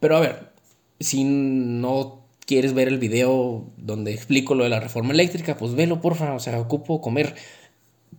Pero 0.00 0.18
a 0.18 0.20
ver, 0.20 0.50
si 1.00 1.24
no 1.24 2.26
quieres 2.44 2.74
ver 2.74 2.88
el 2.88 2.98
video 2.98 3.64
donde 3.78 4.12
explico 4.12 4.54
lo 4.54 4.64
de 4.64 4.70
la 4.70 4.80
reforma 4.80 5.14
eléctrica, 5.14 5.56
pues 5.56 5.74
velo, 5.74 6.02
porfa. 6.02 6.34
O 6.34 6.40
sea, 6.40 6.60
ocupo 6.60 7.00
comer. 7.00 7.36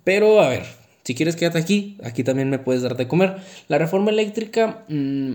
Pero 0.03 0.41
a 0.41 0.49
ver, 0.49 0.65
si 1.03 1.13
quieres 1.13 1.35
quédate 1.35 1.59
aquí, 1.59 1.99
aquí 2.03 2.23
también 2.23 2.49
me 2.49 2.57
puedes 2.57 2.81
dar 2.81 2.97
de 2.97 3.07
comer. 3.07 3.37
La 3.67 3.77
reforma 3.77 4.09
eléctrica 4.09 4.83
mm, 4.89 5.33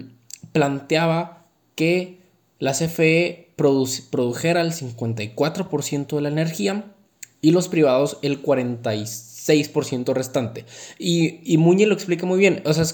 planteaba 0.50 1.39
que 1.80 2.18
la 2.58 2.72
CFE 2.72 3.54
produjera 3.56 4.60
el 4.60 4.72
54% 4.72 6.14
de 6.14 6.20
la 6.20 6.28
energía 6.28 6.92
y 7.40 7.52
los 7.52 7.68
privados 7.68 8.18
el 8.20 8.42
46% 8.42 10.12
restante. 10.12 10.66
Y, 10.98 11.40
y 11.42 11.56
Muñe 11.56 11.86
lo 11.86 11.94
explica 11.94 12.26
muy 12.26 12.38
bien. 12.38 12.62
O 12.66 12.74
sea, 12.74 12.84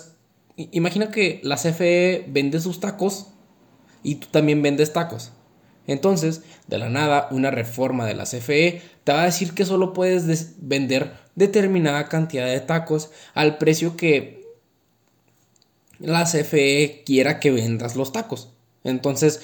imagina 0.70 1.10
que 1.10 1.40
la 1.42 1.56
CFE 1.56 2.26
vende 2.28 2.60
sus 2.60 2.78
tacos 2.78 3.26
y 4.04 4.14
tú 4.14 4.28
también 4.30 4.62
vendes 4.62 4.92
tacos. 4.92 5.32
Entonces, 5.88 6.42
de 6.68 6.78
la 6.78 6.88
nada, 6.88 7.26
una 7.32 7.50
reforma 7.50 8.06
de 8.06 8.14
la 8.14 8.22
CFE 8.22 8.82
te 9.02 9.12
va 9.12 9.22
a 9.22 9.26
decir 9.26 9.52
que 9.52 9.64
solo 9.64 9.92
puedes 9.94 10.54
vender 10.58 11.12
determinada 11.34 12.08
cantidad 12.08 12.46
de 12.46 12.60
tacos 12.60 13.10
al 13.34 13.58
precio 13.58 13.96
que 13.96 14.46
la 15.98 16.22
CFE 16.22 17.02
quiera 17.04 17.40
que 17.40 17.50
vendas 17.50 17.96
los 17.96 18.12
tacos. 18.12 18.55
Entonces, 18.84 19.40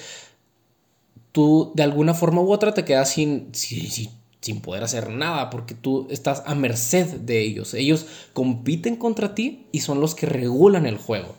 tú 1.31 1.71
de 1.75 1.83
alguna 1.83 2.13
forma 2.13 2.41
u 2.41 2.51
otra 2.51 2.73
te 2.73 2.85
quedas 2.85 3.09
sin, 3.09 3.49
sin, 3.53 4.61
poder 4.61 4.83
hacer 4.83 5.09
nada 5.09 5.49
porque 5.49 5.73
tú 5.73 6.07
estás 6.09 6.43
a 6.45 6.55
merced 6.55 7.07
de 7.19 7.41
ellos. 7.41 7.73
Ellos 7.73 8.05
compiten 8.33 8.95
contra 8.95 9.35
ti 9.35 9.67
y 9.71 9.81
son 9.81 9.99
los 9.99 10.15
que 10.15 10.25
regulan 10.25 10.85
el 10.85 10.97
juego. 10.97 11.35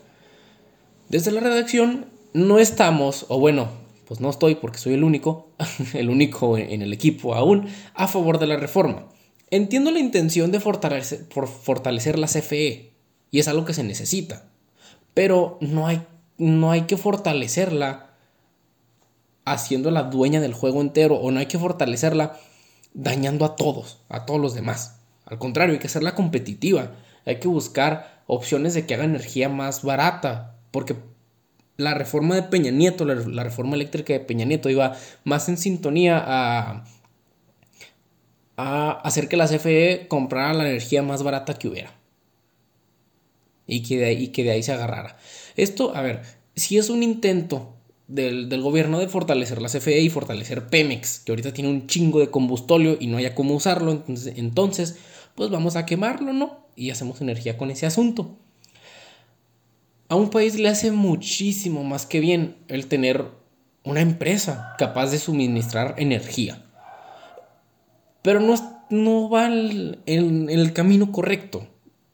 Desde 1.09 1.31
la 1.31 1.41
redacción 1.41 2.07
no 2.33 2.59
estamos, 2.59 3.27
o 3.29 3.39
bueno, 3.39 3.69
pues 4.07 4.21
no 4.21 4.31
estoy 4.31 4.57
porque 4.57 4.79
soy 4.79 4.95
el 4.95 5.05
único, 5.05 5.51
el 5.95 6.11
único 6.11 6.59
en 6.59 6.83
el 6.83 6.93
equipo 6.93 7.35
aún, 7.35 7.69
a 7.95 8.09
favor 8.09 8.39
de 8.39 8.47
la 8.47 8.57
reforma. 8.57 9.07
Entiendo 9.51 9.91
la 9.91 10.01
intención 10.01 10.51
de 10.51 10.61
fortalecer, 10.61 11.27
fortalecer 11.63 12.19
la 12.19 12.27
CFE 12.27 12.93
y 13.31 13.39
es 13.39 13.49
algo 13.49 13.65
que 13.65 13.75
se 13.75 13.85
necesita, 13.85 14.49
pero 15.13 15.59
no 15.61 15.87
hay, 15.87 16.03
no 16.39 16.71
hay 16.71 16.83
que 16.83 16.97
fortalecerla 16.97 18.11
haciéndola 19.45 20.05
dueña 20.05 20.41
del 20.41 20.55
juego 20.55 20.81
entero 20.81 21.17
o 21.17 21.31
no 21.31 21.39
hay 21.39 21.47
que 21.47 21.59
fortalecerla 21.59 22.39
dañando 22.95 23.45
a 23.45 23.57
todos, 23.57 24.01
a 24.09 24.25
todos 24.25 24.41
los 24.41 24.55
demás. 24.55 25.01
Al 25.27 25.39
contrario, 25.39 25.75
hay 25.75 25.81
que 25.81 25.87
hacerla 25.87 26.15
competitiva, 26.15 26.93
hay 27.27 27.41
que 27.41 27.49
buscar 27.49 28.23
opciones 28.27 28.75
de 28.75 28.87
que 28.87 28.95
haga 28.95 29.05
energía 29.05 29.49
más 29.49 29.83
barata, 29.83 30.57
porque 30.71 30.97
la 31.77 31.95
reforma 31.95 32.35
de 32.35 32.45
Peña 32.45 32.71
Nieto, 32.71 33.05
la, 33.05 33.43
reforma 33.43 33.75
eléctrica 33.75 34.13
de 34.13 34.21
Peña 34.21 34.45
Nieto 34.45 34.71
iba 34.71 34.97
más 35.25 35.49
en 35.49 35.57
sintonía 35.57 36.23
a, 36.25 36.85
a 38.57 38.91
hacer 39.03 39.29
que 39.29 39.37
la 39.37 39.49
CFE 39.49 40.07
comprara 40.09 40.55
la 40.55 40.69
energía 40.69 41.03
más 41.03 41.23
barata 41.23 41.55
que 41.55 41.69
hubiera. 41.69 41.93
Y 43.67 43.83
que, 43.83 43.97
de 43.97 44.13
y 44.13 44.29
que 44.29 44.45
de 44.45 44.51
ahí 44.51 44.63
se 44.63 44.73
agarrara. 44.73 45.17
Esto, 45.57 45.95
a 45.95 46.03
ver, 46.03 46.23
si 46.55 46.79
es 46.79 46.91
un 46.91 47.03
intento 47.03 47.75
del, 48.09 48.49
gobierno 48.61 48.99
de 48.99 49.09
fortalecer 49.09 49.63
la 49.63 49.69
CFE 49.69 50.01
y 50.01 50.11
fortalecer 50.11 50.69
Pemex, 50.69 51.21
que 51.21 51.33
ahorita 51.33 51.53
tiene 51.53 51.71
un 51.71 51.87
chingo 51.87 52.21
de 52.21 52.31
combustóleo 52.31 52.97
y 53.01 53.07
no 53.07 53.19
haya 53.19 53.35
cómo 53.35 53.55
usarlo, 53.55 53.93
entonces, 53.93 54.35
entonces 54.37 54.97
pues 55.35 55.51
vamos 55.51 55.77
a 55.77 55.87
quemarlo, 55.87 56.33
¿no? 56.33 56.67
Y 56.77 56.91
hacemos 56.91 57.21
energía 57.21 57.57
con 57.57 57.71
ese 57.71 57.87
asunto 57.87 58.39
a 60.09 60.17
un 60.17 60.31
país 60.31 60.59
le 60.59 60.69
hace 60.69 60.91
muchísimo 60.91 61.85
más 61.85 62.07
que 62.07 62.21
bien 62.21 62.57
el 62.69 62.87
tener 62.87 63.27
una 63.83 64.01
empresa 64.01 64.75
capaz 64.79 65.11
de 65.11 65.19
suministrar 65.19 65.95
energía. 65.99 66.63
Pero 68.23 68.41
no, 68.41 68.55
no 68.91 69.29
va 69.29 69.47
en, 69.47 69.99
el 70.07 70.73
camino 70.73 71.13
correcto. 71.13 71.67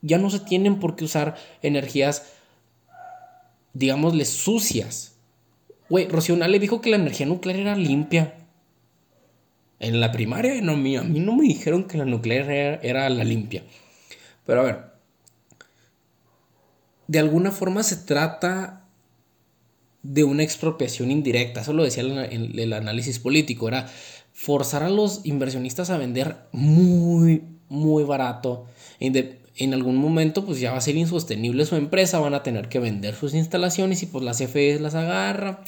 Ya 0.02 0.18
no 0.18 0.30
se 0.30 0.40
tienen 0.40 0.80
por 0.80 0.96
qué 0.96 1.04
usar 1.04 1.36
energías, 1.62 2.32
digámosle, 3.72 4.24
sucias. 4.24 5.16
Güey, 5.88 6.08
Rocío 6.08 6.36
le 6.36 6.58
dijo 6.58 6.80
que 6.80 6.90
la 6.90 6.96
energía 6.96 7.26
nuclear 7.26 7.58
era 7.58 7.76
limpia. 7.76 8.36
En 9.78 9.98
la 9.98 10.12
primaria, 10.12 10.60
no, 10.60 10.72
a 10.72 10.76
mí 10.76 11.20
no 11.20 11.36
me 11.36 11.44
dijeron 11.44 11.84
que 11.84 11.98
la 11.98 12.04
nuclear 12.04 12.50
era 12.82 13.08
la 13.08 13.24
limpia. 13.24 13.64
Pero 14.46 14.60
a 14.60 14.64
ver, 14.64 14.90
de 17.08 17.18
alguna 17.18 17.50
forma 17.50 17.82
se 17.82 17.96
trata 17.96 18.84
de 20.02 20.24
una 20.24 20.42
expropiación 20.42 21.10
indirecta. 21.10 21.60
Eso 21.62 21.72
lo 21.72 21.82
decía 21.82 22.02
el, 22.02 22.58
el, 22.58 22.72
análisis 22.72 23.18
político. 23.18 23.68
Era 23.68 23.88
forzar 24.32 24.82
a 24.82 24.90
los 24.90 25.24
inversionistas 25.24 25.90
a 25.90 25.98
vender 25.98 26.36
muy, 26.52 27.42
muy 27.68 28.04
barato. 28.04 28.66
En, 29.56 29.74
algún 29.74 29.96
momento, 29.96 30.44
pues 30.44 30.60
ya 30.60 30.72
va 30.72 30.78
a 30.78 30.82
ser 30.82 30.96
insostenible 30.96 31.64
su 31.66 31.76
empresa. 31.76 32.18
Van 32.18 32.34
a 32.34 32.42
tener 32.42 32.68
que 32.68 32.78
vender 32.78 33.14
sus 33.14 33.34
instalaciones 33.34 34.02
y 34.02 34.06
pues 34.06 34.24
la 34.24 34.32
CFE 34.32 34.78
las 34.80 34.94
agarra. 34.94 35.62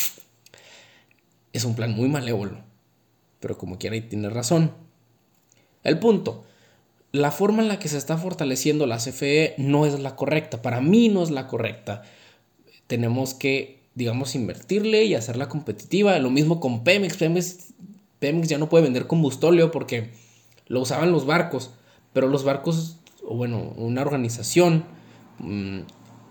Es 1.53 1.65
un 1.65 1.75
plan 1.75 1.93
muy 1.93 2.09
malévolo. 2.09 2.59
Pero 3.41 3.59
como 3.59 3.79
quiera, 3.79 3.97
y 3.97 4.03
tiene 4.03 4.31
razón. 4.31 4.73
El 5.83 5.99
punto 5.99 6.45
la 7.13 7.31
forma 7.31 7.63
en 7.63 7.69
la 7.69 7.79
que 7.79 7.89
se 7.89 7.99
está 7.99 8.17
fortaleciendo 8.17 8.87
la 8.87 8.97
CFE 8.97 9.55
no 9.59 9.85
es 9.87 10.01
la 10.01 10.17
correcta. 10.17 10.63
Para 10.63 10.81
mí 10.81 11.11
no 11.11 11.23
es 11.23 11.31
la 11.31 11.47
correcta. 11.47 12.03
Tenemos 12.87 13.35
que, 13.35 13.81
digamos, 13.95 14.35
invertirle 14.35 15.05
y 15.05 15.15
hacerla 15.15 15.49
competitiva. 15.49 16.19
Lo 16.19 16.31
mismo 16.31 16.59
con 16.59 16.85
Pemex. 16.85 17.19
Pemex, 17.19 17.75
Pemex 18.19 18.49
ya 18.49 18.57
no 18.57 18.71
puede 18.71 18.85
vender 18.85 19.07
combustóleo 19.07 19.71
porque 19.71 20.11
lo 20.67 20.81
usaban 20.81 21.13
los 21.13 21.27
barcos. 21.27 21.73
Pero 22.15 22.29
los 22.29 22.45
barcos, 22.45 22.99
o 23.25 23.37
bueno, 23.37 23.73
una 23.77 24.03
organización 24.03 24.85
mm, 25.39 25.81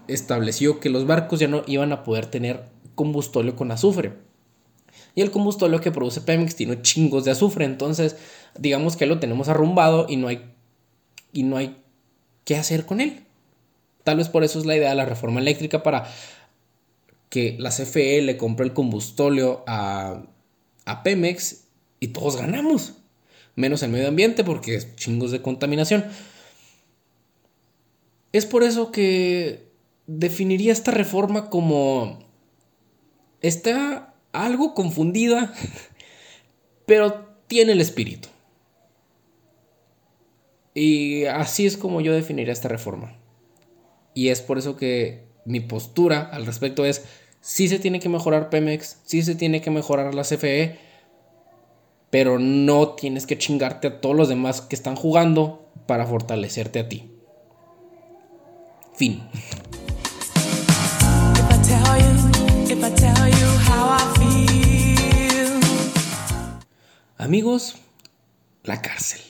estableció 0.08 0.80
que 0.80 0.90
los 0.90 1.06
barcos 1.06 1.40
ya 1.40 1.48
no 1.48 1.64
iban 1.68 1.92
a 1.92 2.04
poder 2.04 2.26
tener 2.26 2.66
combustóleo 2.96 3.56
con 3.56 3.72
azufre. 3.72 4.14
Y 5.16 5.22
el 5.22 5.32
combustóleo 5.32 5.82
que 5.82 5.92
produce 5.92 6.22
Pemex 6.22 6.56
tiene 6.56 6.82
chingos 6.82 7.26
de 7.26 7.32
azufre. 7.32 7.66
Entonces, 7.66 8.16
digamos 8.58 8.96
que 8.96 9.06
lo 9.06 9.20
tenemos 9.20 9.50
arrumbado 9.50 10.06
y 10.08 10.18
no 10.18 10.28
hay 10.28 10.52
y 11.34 11.44
no 11.44 11.58
hay 11.58 11.78
qué 12.44 12.56
hacer 12.56 12.86
con 12.86 13.02
él. 13.02 13.24
Tal 14.04 14.18
vez 14.18 14.30
por 14.30 14.44
eso 14.44 14.60
es 14.60 14.66
la 14.66 14.76
idea 14.76 14.90
de 14.90 14.96
la 14.96 15.06
reforma 15.06 15.40
eléctrica 15.40 15.84
para 15.84 16.12
que 17.30 17.56
la 17.60 17.70
CFE 17.70 18.22
le 18.22 18.38
compre 18.38 18.66
el 18.66 18.74
combustóleo 18.74 19.64
a, 19.68 20.24
a 20.86 21.04
Pemex 21.04 21.66
y 22.00 22.10
todos 22.10 22.38
ganamos. 22.38 22.96
Menos 23.56 23.84
el 23.84 23.92
medio 23.92 24.08
ambiente 24.08 24.44
porque 24.44 24.76
es 24.76 24.96
chingos 24.96 25.32
de 25.32 25.42
contaminación. 25.42 26.06
Es 28.34 28.46
por 28.46 28.64
eso 28.64 28.92
que 28.92 29.72
definiría 30.08 30.72
esta 30.72 30.92
reforma 30.92 31.50
como 31.50 32.20
está 33.42 34.14
algo 34.32 34.74
confundida, 34.74 35.54
pero 36.86 37.26
tiene 37.48 37.74
el 37.74 37.82
espíritu. 37.82 38.30
Y 40.74 41.26
así 41.26 41.66
es 41.66 41.76
como 41.76 42.02
yo 42.02 42.14
definiría 42.14 42.54
esta 42.54 42.70
reforma. 42.70 43.18
Y 44.14 44.30
es 44.30 44.42
por 44.42 44.58
eso 44.58 44.78
que 44.78 45.26
mi 45.46 45.60
postura 45.60 46.22
al 46.22 46.46
respecto 46.46 46.86
es, 46.86 47.06
sí 47.42 47.68
se 47.68 47.80
tiene 47.80 48.00
que 48.00 48.10
mejorar 48.10 48.50
Pemex, 48.50 49.00
sí 49.06 49.22
se 49.24 49.36
tiene 49.36 49.62
que 49.62 49.72
mejorar 49.72 50.14
la 50.14 50.24
CFE, 50.24 50.78
pero 52.10 52.40
no 52.40 52.90
tienes 52.90 53.26
que 53.26 53.38
chingarte 53.38 53.88
a 53.88 54.02
todos 54.02 54.16
los 54.16 54.30
demás 54.30 54.62
que 54.62 54.76
están 54.76 54.96
jugando 54.96 55.70
para 55.88 56.06
fortalecerte 56.06 56.80
a 56.80 56.90
ti. 56.90 57.11
Fin. 59.02 59.20
Amigos, 67.18 67.78
la 68.64 68.80
cárcel 68.84 69.22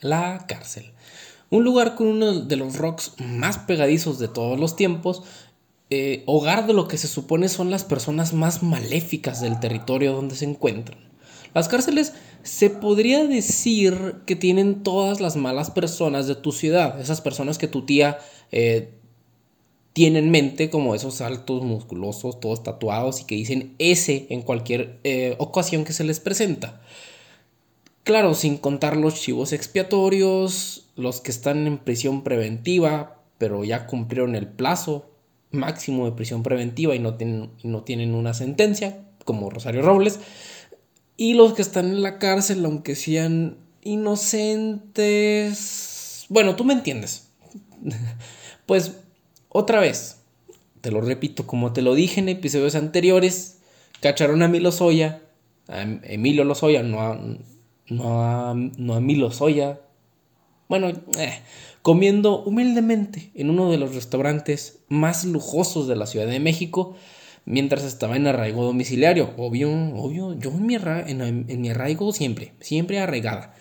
la 0.00 0.44
cárcel. 0.48 0.90
Un 1.50 1.62
lugar 1.62 1.94
con 1.94 2.08
uno 2.08 2.32
de 2.32 2.56
los 2.56 2.78
rocks 2.78 3.12
más 3.18 3.58
pegadizos 3.58 4.18
de 4.18 4.26
todos 4.26 4.58
los 4.58 4.74
tiempos, 4.74 5.22
eh, 5.90 6.24
hogar 6.26 6.66
de 6.66 6.72
lo 6.72 6.88
que 6.88 6.98
se 6.98 7.06
supone 7.06 7.48
son 7.48 7.70
las 7.70 7.84
personas 7.84 8.32
más 8.32 8.64
maléficas 8.64 9.40
del 9.40 9.60
territorio 9.60 10.14
donde 10.14 10.34
se 10.34 10.46
encuentran. 10.46 10.98
Las 11.54 11.68
cárceles 11.68 12.12
se 12.42 12.70
podría 12.70 13.24
decir 13.24 14.16
que 14.26 14.34
tienen 14.34 14.82
todas 14.82 15.20
las 15.20 15.36
malas 15.36 15.70
personas 15.70 16.26
de 16.26 16.34
tu 16.34 16.50
ciudad, 16.50 17.00
esas 17.00 17.20
personas 17.20 17.56
que 17.56 17.68
tu 17.68 17.86
tía 17.86 18.18
eh, 18.50 18.98
tiene 19.92 20.20
en 20.20 20.30
mente, 20.30 20.70
como 20.70 20.94
esos 20.94 21.20
altos, 21.20 21.62
musculosos, 21.62 22.40
todos 22.40 22.62
tatuados 22.62 23.20
y 23.20 23.24
que 23.24 23.34
dicen 23.34 23.74
ese 23.78 24.26
en 24.30 24.42
cualquier 24.42 25.00
eh, 25.04 25.34
ocasión 25.38 25.84
que 25.84 25.92
se 25.92 26.04
les 26.04 26.20
presenta. 26.20 26.80
Claro, 28.04 28.34
sin 28.34 28.56
contar 28.56 28.96
los 28.96 29.14
chivos 29.14 29.52
expiatorios, 29.52 30.88
los 30.96 31.20
que 31.20 31.30
están 31.30 31.66
en 31.66 31.78
prisión 31.78 32.24
preventiva, 32.24 33.22
pero 33.38 33.64
ya 33.64 33.86
cumplieron 33.86 34.34
el 34.34 34.48
plazo 34.48 35.10
máximo 35.50 36.06
de 36.06 36.12
prisión 36.12 36.42
preventiva 36.42 36.94
y 36.94 36.98
no 36.98 37.14
tienen, 37.16 37.50
no 37.62 37.82
tienen 37.82 38.14
una 38.14 38.32
sentencia, 38.34 39.04
como 39.24 39.50
Rosario 39.50 39.82
Robles, 39.82 40.18
y 41.16 41.34
los 41.34 41.52
que 41.52 41.62
están 41.62 41.86
en 41.86 42.02
la 42.02 42.18
cárcel, 42.18 42.64
aunque 42.64 42.96
sean 42.96 43.58
inocentes. 43.82 45.06
Bueno, 46.28 46.56
tú 46.56 46.64
me 46.64 46.72
entiendes. 46.72 47.28
pues 48.66 49.01
otra 49.54 49.80
vez, 49.80 50.22
te 50.80 50.90
lo 50.90 51.00
repito, 51.00 51.46
como 51.46 51.72
te 51.72 51.82
lo 51.82 51.94
dije 51.94 52.20
en 52.20 52.28
episodios 52.28 52.74
anteriores, 52.74 53.58
cacharon 54.00 54.42
a 54.42 54.46
Emilio 54.46 54.64
Lozoya, 54.64 55.22
a 55.68 55.82
Emilio 55.82 56.44
Lozoya, 56.44 56.82
no 56.82 57.00
a, 57.02 57.20
no 57.88 58.22
a, 58.22 58.54
no 58.54 58.94
a 58.94 59.00
Milo 59.00 59.30
Soya. 59.30 59.80
Bueno, 60.68 60.88
eh, 60.88 61.40
comiendo 61.82 62.42
humildemente 62.42 63.30
en 63.34 63.50
uno 63.50 63.70
de 63.70 63.76
los 63.76 63.94
restaurantes 63.94 64.80
más 64.88 65.24
lujosos 65.24 65.86
de 65.86 65.96
la 65.96 66.06
Ciudad 66.06 66.26
de 66.26 66.40
México 66.40 66.96
mientras 67.44 67.84
estaba 67.84 68.16
en 68.16 68.26
arraigo 68.26 68.64
domiciliario. 68.64 69.34
Obvio, 69.36 69.70
obvio, 69.70 70.38
yo 70.38 70.50
en 70.50 70.66
mi, 70.66 70.76
en, 70.76 71.60
mi 71.60 71.70
arraigo 71.70 72.12
siempre, 72.12 72.54
siempre 72.60 73.00
arraigada. 73.00 73.54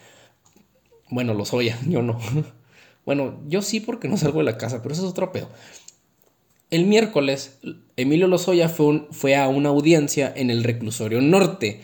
Bueno, 1.09 1.33
lo 1.33 1.45
soy, 1.45 1.71
yo 1.87 2.01
no. 2.01 2.19
Bueno, 3.03 3.41
yo 3.47 3.63
sí 3.63 3.79
porque 3.79 4.07
no 4.07 4.15
salgo 4.15 4.37
de 4.37 4.45
la 4.45 4.59
casa, 4.59 4.83
pero 4.83 4.93
eso 4.93 5.03
es 5.03 5.09
otro 5.09 5.31
pedo. 5.31 5.49
El 6.71 6.85
miércoles, 6.85 7.59
Emilio 7.97 8.27
Lozoya 8.27 8.69
fue, 8.69 9.05
fue 9.11 9.35
a 9.35 9.49
una 9.49 9.69
audiencia 9.69 10.31
en 10.33 10.49
el 10.49 10.63
reclusorio 10.63 11.19
norte. 11.19 11.81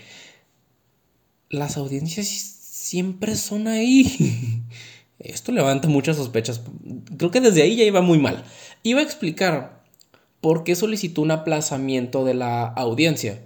Las 1.50 1.76
audiencias 1.76 2.28
siempre 2.28 3.36
son 3.36 3.68
ahí. 3.68 4.64
Esto 5.20 5.52
levanta 5.52 5.90
muchas 5.90 6.16
sospechas. 6.16 6.62
Creo 7.18 7.32
que 7.32 7.42
desde 7.42 7.64
ahí 7.64 7.76
ya 7.76 7.84
iba 7.84 8.00
muy 8.00 8.18
mal. 8.18 8.46
Iba 8.82 9.02
a 9.02 9.04
explicar 9.04 9.84
por 10.40 10.64
qué 10.64 10.74
solicitó 10.74 11.22
un 11.22 11.32
aplazamiento 11.32 12.24
de 12.24 12.36
la 12.36 12.64
audiencia. 12.64 13.42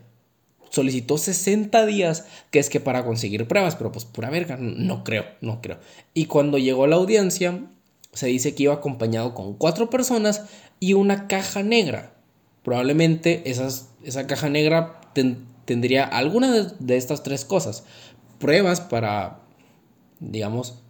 Solicitó 0.69 1.17
60 1.17 1.87
días, 1.87 2.25
que 2.51 2.59
es 2.59 2.69
que 2.69 2.79
para 2.79 3.03
conseguir 3.03 3.47
pruebas, 3.47 3.75
pero 3.75 3.91
pues 3.91 4.05
pura 4.05 4.29
verga, 4.29 4.57
no 4.59 5.03
creo, 5.03 5.25
no 5.41 5.59
creo. 5.59 5.79
Y 6.13 6.25
cuando 6.25 6.59
llegó 6.59 6.83
a 6.83 6.87
la 6.87 6.97
audiencia, 6.97 7.65
se 8.13 8.27
dice 8.27 8.53
que 8.53 8.63
iba 8.63 8.73
acompañado 8.73 9.33
con 9.33 9.55
cuatro 9.55 9.89
personas 9.89 10.43
y 10.81 10.93
una 10.93 11.27
caja 11.29 11.63
negra. 11.63 12.15
Probablemente 12.63 13.49
esa 13.49 14.27
caja 14.27 14.49
negra 14.49 14.99
tendría 15.65 16.03
alguna 16.03 16.51
de, 16.51 16.73
de 16.79 16.97
estas 16.97 17.23
tres 17.23 17.45
cosas. 17.45 17.85
Pruebas 18.39 18.81
para, 18.81 19.39
digamos, 20.19 20.81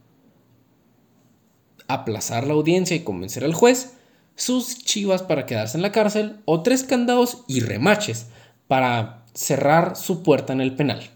aplazar 1.88 2.48
la 2.48 2.54
audiencia 2.54 2.96
y 2.96 3.04
convencer 3.04 3.44
al 3.44 3.54
juez, 3.54 3.94
sus 4.36 4.80
chivas 4.80 5.24
para 5.24 5.46
quedarse 5.46 5.78
en 5.78 5.82
la 5.82 5.92
cárcel 5.92 6.40
o 6.46 6.64
tres 6.64 6.84
candados 6.84 7.44
y 7.48 7.60
remaches 7.60 8.28
para 8.68 9.26
cerrar 9.34 9.98
su 9.98 10.24
puerta 10.24 10.54
en 10.54 10.62
el 10.62 10.76
penal. 10.76 11.10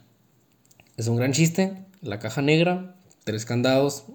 Es 0.97 1.07
un 1.07 1.15
gran 1.15 1.31
chiste, 1.31 1.85
la 2.01 2.19
caja 2.19 2.41
negra, 2.41 2.97
tres 3.23 3.45
candados, 3.45 4.05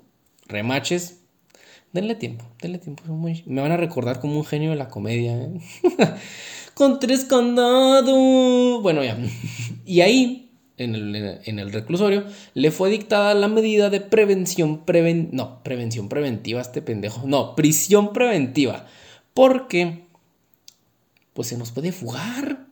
remaches, 0.46 1.19
Denle 1.92 2.14
tiempo, 2.14 2.44
denle 2.62 2.78
tiempo. 2.78 3.02
Me 3.46 3.60
van 3.60 3.72
a 3.72 3.76
recordar 3.76 4.20
como 4.20 4.36
un 4.36 4.44
genio 4.44 4.70
de 4.70 4.76
la 4.76 4.88
comedia. 4.88 5.36
¿eh? 5.36 5.60
Con 6.74 7.00
tres 7.00 7.24
condados. 7.24 8.82
Bueno, 8.82 9.02
ya. 9.02 9.18
Y 9.84 10.02
ahí, 10.02 10.52
en 10.76 10.94
el, 10.94 11.72
reclusorio, 11.72 12.24
le 12.54 12.70
fue 12.70 12.90
dictada 12.90 13.34
la 13.34 13.48
medida 13.48 13.90
de 13.90 14.00
prevención 14.00 14.84
preven 14.84 15.30
No, 15.32 15.64
prevención 15.64 16.08
preventiva, 16.08 16.60
este 16.60 16.80
pendejo. 16.80 17.26
No, 17.26 17.56
prisión 17.56 18.12
preventiva. 18.12 18.86
Porque, 19.34 20.04
pues 21.34 21.48
se 21.48 21.58
nos 21.58 21.72
puede 21.72 21.90
fugar. 21.90 22.68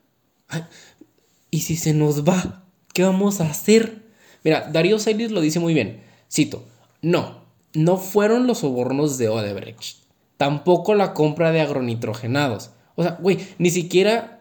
¿Y 1.51 1.61
si 1.61 1.75
se 1.75 1.93
nos 1.93 2.23
va? 2.23 2.65
¿Qué 2.95 3.03
vamos 3.03 3.41
a 3.41 3.51
hacer? 3.51 4.05
Mira, 4.45 4.71
Darío 4.73 5.01
Sayles 5.01 5.33
lo 5.33 5.41
dice 5.41 5.59
muy 5.59 5.75
bien. 5.75 6.01
Cito, 6.31 6.65
no, 7.03 7.38
no 7.79 7.97
fueron 7.97 8.47
los 8.49 8.59
sobornos 8.59 9.19
de 9.19 9.29
Odebrecht, 9.29 9.99
tampoco 10.37 10.95
la 10.95 11.15
compra 11.15 11.53
de 11.53 11.61
agronitrogenados. 11.61 12.71
O 12.97 13.05
sea, 13.05 13.19
güey, 13.21 13.39
ni 13.59 13.71
siquiera 13.71 14.41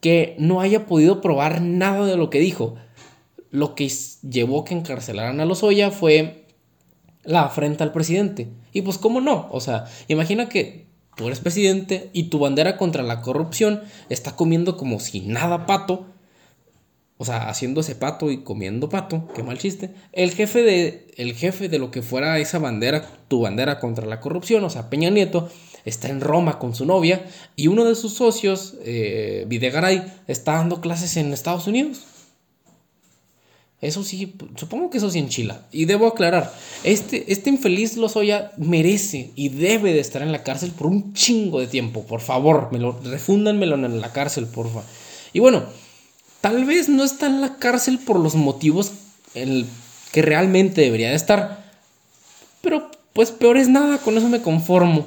que 0.00 0.34
no 0.38 0.62
haya 0.62 0.86
podido 0.86 1.20
probar 1.20 1.60
nada 1.60 2.06
de 2.06 2.16
lo 2.16 2.30
que 2.30 2.40
dijo. 2.40 2.76
Lo 3.50 3.74
que 3.74 3.92
llevó 4.28 4.64
que 4.64 4.74
encarcelaran 4.74 5.38
a 5.40 5.44
Lozoya 5.44 5.90
fue 5.90 6.46
la 7.24 7.42
afrenta 7.42 7.84
al 7.84 7.92
presidente. 7.92 8.48
Y 8.72 8.80
pues, 8.80 8.96
¿cómo 8.96 9.20
no? 9.20 9.48
O 9.52 9.60
sea, 9.60 9.84
imagina 10.08 10.48
que 10.48 10.86
tú 11.14 11.26
eres 11.26 11.40
presidente 11.40 12.08
y 12.14 12.24
tu 12.24 12.38
bandera 12.38 12.78
contra 12.78 13.02
la 13.02 13.20
corrupción 13.20 13.82
está 14.08 14.34
comiendo 14.34 14.78
como 14.78 14.98
si 14.98 15.20
nada 15.20 15.66
pato 15.66 16.06
o 17.22 17.24
sea, 17.24 17.48
haciendo 17.48 17.82
ese 17.82 17.94
pato 17.94 18.32
y 18.32 18.38
comiendo 18.38 18.88
pato, 18.88 19.28
qué 19.32 19.44
mal 19.44 19.56
chiste, 19.56 19.90
el 20.10 20.32
jefe 20.32 20.64
de, 20.64 21.06
el 21.16 21.34
jefe 21.34 21.68
de 21.68 21.78
lo 21.78 21.92
que 21.92 22.02
fuera 22.02 22.40
esa 22.40 22.58
bandera, 22.58 23.08
tu 23.28 23.42
bandera 23.42 23.78
contra 23.78 24.06
la 24.06 24.18
corrupción, 24.18 24.64
o 24.64 24.70
sea, 24.70 24.90
Peña 24.90 25.08
Nieto, 25.08 25.48
está 25.84 26.08
en 26.08 26.20
Roma 26.20 26.58
con 26.58 26.74
su 26.74 26.84
novia 26.84 27.24
y 27.54 27.68
uno 27.68 27.84
de 27.84 27.94
sus 27.94 28.14
socios, 28.14 28.74
eh, 28.82 29.44
Videgaray, 29.46 30.02
está 30.26 30.54
dando 30.54 30.80
clases 30.80 31.16
en 31.16 31.32
Estados 31.32 31.68
Unidos. 31.68 32.00
Eso 33.80 34.02
sí, 34.02 34.34
supongo 34.56 34.90
que 34.90 34.98
eso 34.98 35.08
sí 35.08 35.20
en 35.20 35.28
Chile. 35.28 35.54
Y 35.70 35.84
debo 35.84 36.08
aclarar, 36.08 36.52
este, 36.82 37.32
este 37.32 37.50
infeliz 37.50 37.96
Lozoya 37.96 38.50
merece 38.56 39.30
y 39.36 39.48
debe 39.50 39.92
de 39.92 40.00
estar 40.00 40.22
en 40.22 40.32
la 40.32 40.42
cárcel 40.42 40.72
por 40.72 40.88
un 40.88 41.14
chingo 41.14 41.60
de 41.60 41.68
tiempo. 41.68 42.02
Por 42.02 42.20
favor, 42.20 42.70
me 42.72 42.80
lo, 42.80 42.98
refúndanmelo 43.00 43.76
en 43.76 44.00
la 44.00 44.12
cárcel, 44.12 44.46
porfa. 44.46 44.82
Y 45.32 45.38
bueno, 45.38 45.66
Tal 46.42 46.64
vez 46.64 46.88
no 46.88 47.04
está 47.04 47.26
en 47.26 47.40
la 47.40 47.54
cárcel 47.54 47.98
por 47.98 48.18
los 48.18 48.34
motivos 48.34 48.92
el 49.34 49.64
que 50.10 50.22
realmente 50.22 50.80
debería 50.82 51.10
de 51.10 51.14
estar. 51.14 51.64
Pero 52.60 52.90
pues 53.12 53.30
peor 53.30 53.56
es 53.56 53.68
nada, 53.68 53.98
con 53.98 54.18
eso 54.18 54.28
me 54.28 54.42
conformo. 54.42 55.06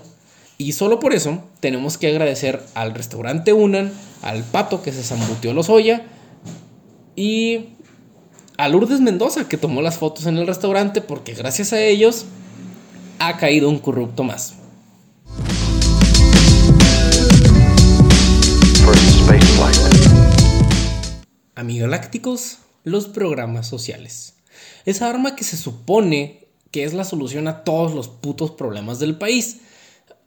Y 0.58 0.72
solo 0.72 1.00
por 1.00 1.14
eso 1.14 1.44
tenemos 1.60 1.98
que 1.98 2.08
agradecer 2.08 2.64
al 2.74 2.96
restaurante 2.96 3.52
Unan, 3.52 3.92
al 4.22 4.44
pato 4.44 4.82
que 4.82 4.94
se 4.94 5.04
zambuteó 5.04 5.54
los 5.54 5.70
olla 5.70 6.04
y 7.18 7.72
a 8.58 8.70
Lourdes 8.70 9.02
Mendoza 9.02 9.50
que 9.50 9.58
tomó 9.58 9.82
las 9.82 9.98
fotos 9.98 10.28
en 10.28 10.38
el 10.38 10.48
restaurante 10.48 11.02
porque 11.02 11.34
gracias 11.34 11.74
a 11.74 11.82
ellos 11.82 12.26
ha 13.20 13.36
caído 13.36 13.70
un 13.70 13.80
corrupto 13.80 14.24
más. 14.24 14.56
Amigalácticos, 21.56 22.60
los 22.84 23.08
programas 23.08 23.68
sociales. 23.68 24.36
Esa 24.86 25.10
arma 25.10 25.36
que 25.36 25.44
se 25.44 25.58
supone 25.58 26.46
que 26.72 26.84
es 26.84 26.94
la 26.94 27.06
solución 27.06 27.48
a 27.48 27.64
todos 27.64 27.94
los 27.94 28.10
putos 28.10 28.52
problemas 28.52 29.00
del 29.00 29.18
país. 29.18 29.62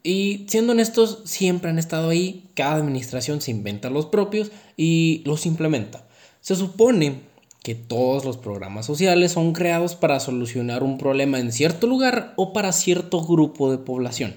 Y 0.03 0.47
siendo 0.49 0.73
honestos, 0.73 1.21
siempre 1.25 1.71
han 1.71 1.79
estado 1.79 2.09
ahí, 2.09 2.49
cada 2.55 2.77
administración 2.77 3.43
se 3.43 3.51
inventa 3.51 3.91
los 3.91 4.07
propios 4.07 4.51
y 4.77 5.23
los 5.27 5.45
implementa. 5.45 6.07
Se 6.41 6.57
supone 6.57 7.21
que 7.62 7.75
todos 7.75 8.25
los 8.25 8.38
programas 8.38 8.87
sociales 8.87 9.33
son 9.33 9.53
creados 9.53 9.95
para 9.95 10.21
solucionar 10.21 10.83
un 10.83 10.97
problema 10.97 11.38
en 11.38 11.53
cierto 11.53 11.87
lugar 11.87 12.33
o 12.37 12.55
para 12.55 12.73
cierto 12.73 13.23
grupo 13.23 13.71
de 13.71 13.77
población. 13.77 14.35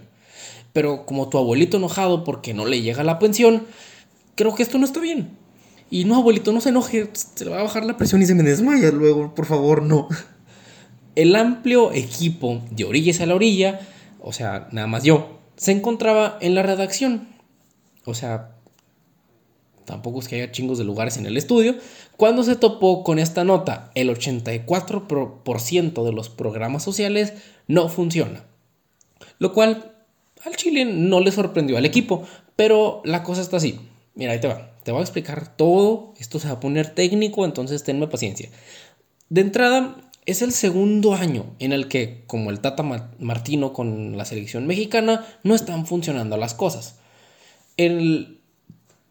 Pero 0.74 1.06
como 1.06 1.30
tu 1.30 1.38
abuelito 1.38 1.78
enojado 1.78 2.26
porque 2.26 2.54
no 2.54 2.66
le 2.66 2.82
llega 2.82 3.06
la 3.06 3.20
pensión, 3.20 3.66
creo 4.36 4.54
que 4.54 4.64
esto 4.64 4.78
no 4.78 4.86
está 4.86 5.00
bien. 5.00 5.38
Y 5.92 6.06
no, 6.06 6.16
abuelito, 6.16 6.54
no 6.54 6.62
se 6.62 6.70
enoje, 6.70 7.10
se 7.12 7.44
le 7.44 7.52
va 7.52 7.60
a 7.60 7.64
bajar 7.64 7.86
la 7.86 7.98
presión 7.98 8.22
y 8.22 8.26
se 8.26 8.34
me 8.34 8.44
desmaya 8.44 8.92
luego, 8.92 9.36
por 9.36 9.46
favor, 9.46 9.84
no. 9.84 10.08
El 11.16 11.36
amplio 11.36 11.92
equipo 11.92 12.62
de 12.72 12.86
orillas 12.86 13.20
a 13.20 13.26
la 13.26 13.36
orilla, 13.36 13.82
o 14.22 14.32
sea, 14.32 14.70
nada 14.72 14.88
más 14.88 15.04
yo, 15.04 15.42
se 15.58 15.74
encontraba 15.74 16.38
en 16.40 16.56
la 16.56 16.64
redacción. 16.64 17.28
O 18.06 18.14
sea, 18.14 18.56
tampoco 19.84 20.22
es 20.22 20.30
que 20.30 20.38
haya 20.38 20.54
chingos 20.54 20.78
de 20.78 20.86
lugares 20.86 21.18
en 21.18 21.26
el 21.26 21.36
estudio. 21.36 21.76
Cuando 22.16 22.44
se 22.44 22.56
topó 22.56 23.04
con 23.04 23.20
esta 23.20 23.44
nota, 23.44 23.92
el 23.94 24.10
84% 24.10 26.06
de 26.06 26.14
los 26.14 26.30
programas 26.30 26.84
sociales 26.84 27.34
no 27.68 27.90
funciona. 27.90 28.46
Lo 29.40 29.52
cual 29.52 29.92
al 30.46 30.56
chile 30.56 30.86
no 30.86 31.20
le 31.20 31.34
sorprendió 31.34 31.78
al 31.78 31.86
equipo, 31.86 32.24
pero 32.56 33.02
la 33.04 33.24
cosa 33.24 33.42
está 33.42 33.58
así. 33.58 33.78
Mira, 34.16 34.32
ahí 34.32 34.40
te 34.40 34.48
va. 34.48 34.71
Te 34.84 34.92
voy 34.92 35.02
a 35.02 35.04
explicar 35.04 35.56
todo. 35.56 36.14
Esto 36.20 36.40
se 36.40 36.48
va 36.48 36.56
a 36.56 36.60
poner 36.60 36.94
técnico, 36.94 37.46
entonces 37.46 37.84
tenme 37.84 38.08
paciencia. 38.08 38.50
De 39.30 39.42
entrada, 39.42 39.98
es 40.26 40.42
el 40.42 40.52
segundo 40.52 41.14
año 41.14 41.56
en 41.60 41.72
el 41.72 41.88
que, 41.88 42.24
como 42.28 42.52
el 42.52 42.60
Tata 42.60 42.84
Martino 43.20 43.74
con 43.74 44.18
la 44.18 44.26
selección 44.26 44.68
mexicana, 44.68 45.26
no 45.44 45.56
están 45.56 45.86
funcionando 45.86 46.38
las 46.38 46.54
cosas. 46.54 46.96
El 47.78 48.40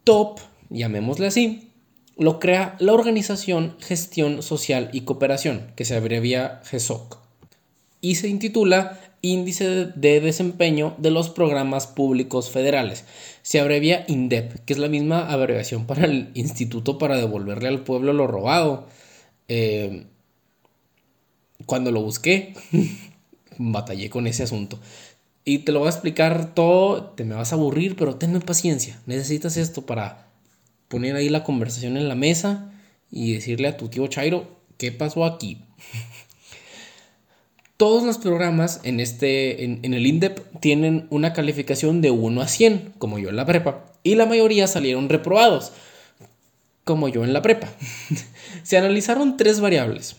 top, 0.04 0.40
llamémosle 0.68 1.26
así, 1.26 1.70
lo 2.16 2.38
crea 2.38 2.76
la 2.78 2.92
Organización 2.92 3.76
Gestión 3.80 4.42
Social 4.42 4.90
y 4.92 5.02
Cooperación, 5.02 5.72
que 5.74 5.84
se 5.84 5.96
abrevia 5.96 6.60
GESOC, 6.64 7.18
y 8.00 8.16
se 8.16 8.28
intitula 8.28 9.00
Índice 9.22 9.86
de 9.86 10.20
Desempeño 10.20 10.94
de 10.98 11.10
los 11.10 11.28
Programas 11.28 11.86
Públicos 11.86 12.50
Federales. 12.50 13.04
Se 13.42 13.60
abrevia 13.60 14.04
INDEP, 14.08 14.64
que 14.64 14.72
es 14.72 14.78
la 14.78 14.88
misma 14.88 15.30
abreviación 15.30 15.86
para 15.86 16.04
el 16.06 16.30
Instituto 16.34 16.98
para 16.98 17.16
devolverle 17.16 17.68
al 17.68 17.84
pueblo 17.84 18.12
lo 18.12 18.26
robado. 18.26 18.86
Eh, 19.48 20.06
cuando 21.66 21.90
lo 21.90 22.02
busqué, 22.02 22.54
batallé 23.58 24.08
con 24.08 24.26
ese 24.26 24.42
asunto. 24.42 24.78
Y 25.44 25.58
te 25.58 25.72
lo 25.72 25.80
voy 25.80 25.88
a 25.88 25.90
explicar 25.90 26.54
todo, 26.54 27.04
te 27.10 27.24
me 27.24 27.34
vas 27.34 27.52
a 27.52 27.56
aburrir, 27.56 27.96
pero 27.96 28.16
tenme 28.16 28.40
paciencia. 28.40 29.00
Necesitas 29.06 29.56
esto 29.56 29.86
para 29.86 30.28
poner 30.88 31.16
ahí 31.16 31.28
la 31.28 31.44
conversación 31.44 31.96
en 31.96 32.08
la 32.08 32.14
mesa 32.14 32.72
y 33.10 33.34
decirle 33.34 33.68
a 33.68 33.76
tu 33.76 33.88
tío 33.88 34.06
Chairo 34.06 34.60
qué 34.76 34.92
pasó 34.92 35.24
aquí. 35.24 35.64
todos 37.80 38.02
los 38.02 38.18
programas 38.18 38.80
en, 38.82 39.00
este, 39.00 39.64
en, 39.64 39.94
el 39.94 40.06
INDEP 40.06 40.38
tienen 40.60 41.06
una 41.08 41.32
calificación 41.32 42.02
de 42.02 42.10
1 42.10 42.42
a 42.42 42.46
100, 42.46 42.92
como 42.98 43.18
yo 43.18 43.30
en 43.30 43.36
la 43.36 43.46
prepa, 43.46 43.86
y 44.02 44.16
la 44.16 44.26
mayoría 44.26 44.66
salieron 44.66 45.08
reprobados, 45.08 45.72
como 46.84 47.08
yo 47.08 47.24
en 47.24 47.32
la 47.32 47.40
prepa. 47.40 47.68
Se 48.64 48.76
analizaron 48.76 49.38
tres 49.38 49.60
variables. 49.60 50.16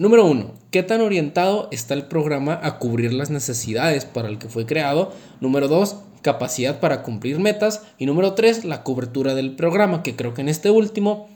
Número 0.00 0.26
1. 0.26 0.52
¿Qué 0.72 0.82
tan 0.82 1.00
orientado 1.00 1.68
está 1.70 1.94
el 1.94 2.06
programa 2.06 2.58
a 2.60 2.80
cubrir 2.80 3.12
las 3.12 3.30
necesidades 3.30 4.04
para 4.04 4.26
el 4.26 4.38
que 4.38 4.48
fue 4.48 4.66
creado? 4.66 5.12
Número 5.40 5.68
2 5.68 5.94
capacidad 6.22 6.80
para 6.80 7.02
cumplir 7.02 7.38
metas. 7.38 7.82
Y 7.98 8.06
número 8.06 8.32
3, 8.32 8.64
la 8.64 8.82
cobertura 8.82 9.36
del 9.36 9.54
programa, 9.54 10.02
que 10.02 10.16
creo 10.16 10.34
que 10.34 10.40
en 10.40 10.48
este 10.48 10.70
último 10.70 11.28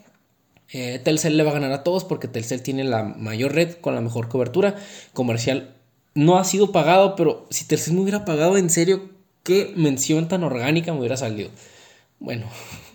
eh, 0.71 1.01
Telcel 1.03 1.37
le 1.37 1.45
va 1.45 1.51
a 1.51 1.55
ganar 1.55 1.73
a 1.73 1.83
todos 1.83 2.05
porque 2.05 2.29
Telcel 2.29 2.63
tiene 2.63 2.85
la 2.85 3.03
mayor 3.03 3.55
red 3.55 3.77
con 3.77 3.95
la 3.95 4.01
mejor 4.01 4.29
cobertura 4.29 4.77
comercial. 5.15 5.75
No 6.15 6.39
ha 6.39 6.45
sido 6.45 6.73
pagado, 6.73 7.17
pero 7.17 7.47
si 7.51 7.67
Telcel 7.67 7.95
me 7.95 8.03
hubiera 8.03 8.25
pagado 8.25 8.57
en 8.57 8.71
serio, 8.71 9.11
qué 9.43 9.73
mención 9.77 10.29
tan 10.29 10.45
orgánica 10.45 10.93
me 10.93 10.99
hubiera 10.99 11.17
salido. 11.17 11.51
Bueno, 12.21 12.47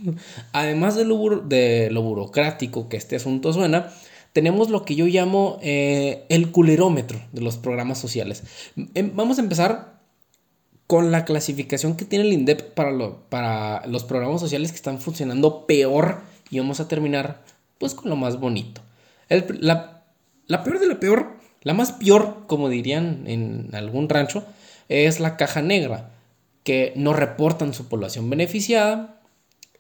además 0.54 0.96
de 0.96 1.06
lo, 1.06 1.18
burocrático 1.18 2.90
que 2.90 2.98
este 2.98 3.16
asunto 3.16 3.54
suena, 3.54 3.92
tenemos 4.34 4.70
lo 4.70 4.84
que 4.84 4.96
yo 4.96 5.06
llamo 5.06 5.60
eh, 5.62 6.26
el 6.30 6.52
culerómetro 6.52 7.22
de 7.32 7.42
los 7.42 7.58
programas 7.58 7.98
sociales. 8.00 8.44
Em, 8.94 9.12
vamos 9.16 9.38
a 9.40 9.42
empezar 9.42 10.02
con 10.86 11.12
la 11.12 11.26
clasificación 11.26 11.96
que 11.96 12.06
tiene 12.06 12.26
el 12.26 12.34
INDEP 12.34 12.74
para, 12.74 12.92
para 13.30 13.88
los 13.88 14.04
programas 14.04 14.42
sociales 14.42 14.72
que 14.72 14.76
están 14.76 15.00
funcionando 15.00 15.66
peor 15.66 16.22
y 16.50 16.60
vamos 16.60 16.80
a 16.80 16.88
terminar 16.88 17.42
pues 17.84 17.96
con 17.96 18.10
lo 18.10 18.16
más 18.16 18.40
bonito. 18.40 18.80
la, 19.28 20.06
peor 20.64 20.80
de 20.80 20.88
la 20.88 21.02
peor, 21.02 21.34
la 21.64 21.74
más 21.74 21.92
peor, 21.92 22.46
como 22.48 22.70
dirían 22.70 23.26
en 23.28 23.72
algún 23.74 24.08
rancho, 24.08 24.46
es 24.88 25.20
la 25.20 25.36
caja 25.36 25.62
negra, 25.62 26.12
que 26.64 26.94
no 26.96 27.12
reportan 27.12 27.74
su 27.74 27.90
población 27.90 28.30
beneficiada 28.30 29.20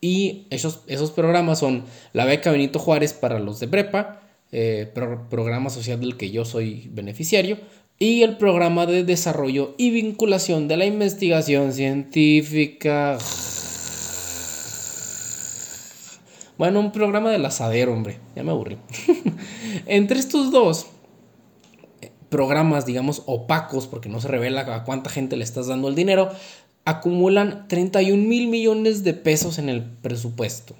y 0.01 0.47
esos, 0.49 0.81
esos 0.87 1.11
programas 1.11 1.59
son 1.59 1.85
la 2.11 2.25
beca 2.25 2.51
Benito 2.51 2.77
Juárez 2.77 3.13
para 3.13 3.39
los 3.39 3.61
de 3.61 3.69
prepa, 3.69 4.19
eh, 4.51 4.91
programa 5.29 5.69
social 5.69 6.01
del 6.01 6.17
que 6.17 6.29
yo 6.29 6.43
soy 6.43 6.89
beneficiario, 6.91 7.57
y 7.99 8.23
el 8.23 8.35
programa 8.35 8.85
de 8.85 9.05
desarrollo 9.05 9.75
y 9.77 9.91
vinculación 9.91 10.67
de 10.67 10.75
la 10.75 10.85
investigación 10.85 11.71
científica. 11.71 13.17
Bueno, 16.57 16.79
un 16.79 16.91
programa 16.91 17.31
del 17.31 17.45
asadero, 17.45 17.93
hombre, 17.93 18.19
ya 18.35 18.43
me 18.43 18.51
aburrí. 18.51 18.77
Entre 19.85 20.19
estos 20.19 20.51
dos 20.51 20.87
eh, 22.01 22.11
programas, 22.29 22.85
digamos, 22.85 23.23
opacos, 23.25 23.87
porque 23.87 24.09
no 24.09 24.21
se 24.21 24.27
revela 24.27 24.61
a 24.61 24.83
cuánta 24.83 25.09
gente 25.09 25.35
le 25.35 25.43
estás 25.43 25.67
dando 25.67 25.87
el 25.87 25.95
dinero, 25.95 26.29
acumulan 26.85 27.67
31 27.67 28.21
mil 28.21 28.47
millones 28.47 29.03
de 29.03 29.13
pesos 29.13 29.57
en 29.57 29.69
el 29.69 29.83
presupuesto. 29.83 30.75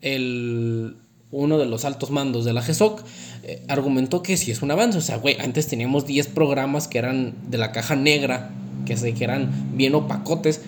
El 0.00 0.96
uno 1.30 1.58
de 1.58 1.66
los 1.66 1.84
altos 1.84 2.10
mandos 2.10 2.44
de 2.44 2.52
la 2.52 2.62
GESOC, 2.62 3.02
eh, 3.42 3.62
argumentó 3.68 4.22
que 4.22 4.36
sí 4.36 4.50
es 4.50 4.62
un 4.62 4.70
avance. 4.70 4.98
O 4.98 5.02
sea, 5.02 5.16
güey, 5.16 5.36
antes 5.40 5.66
teníamos 5.66 6.06
10 6.06 6.28
programas 6.28 6.88
que 6.88 6.98
eran 6.98 7.34
de 7.50 7.58
la 7.58 7.72
caja 7.72 7.96
negra, 7.96 8.50
que, 8.84 8.96
se, 8.96 9.12
que 9.14 9.24
eran 9.24 9.76
bien 9.76 9.94
opacotes. 9.94 10.62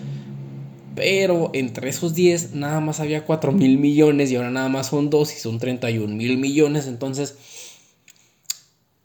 Pero 0.95 1.51
entre 1.53 1.89
esos 1.89 2.13
10 2.13 2.53
nada 2.53 2.79
más 2.79 2.99
había 2.99 3.25
4 3.25 3.51
mil 3.51 3.77
millones 3.77 4.31
y 4.31 4.35
ahora 4.35 4.49
nada 4.51 4.69
más 4.69 4.87
son 4.87 5.09
2 5.09 5.33
y 5.33 5.39
son 5.39 5.59
31 5.59 6.15
mil 6.15 6.37
millones. 6.37 6.87
Entonces, 6.87 7.35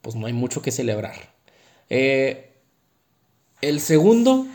pues 0.03 0.17
no 0.17 0.27
hay 0.27 0.33
mucho 0.33 0.63
que 0.63 0.71
celebrar. 0.71 1.15
Eh, 1.91 2.51
el 3.61 3.81
segundo, 3.81 4.47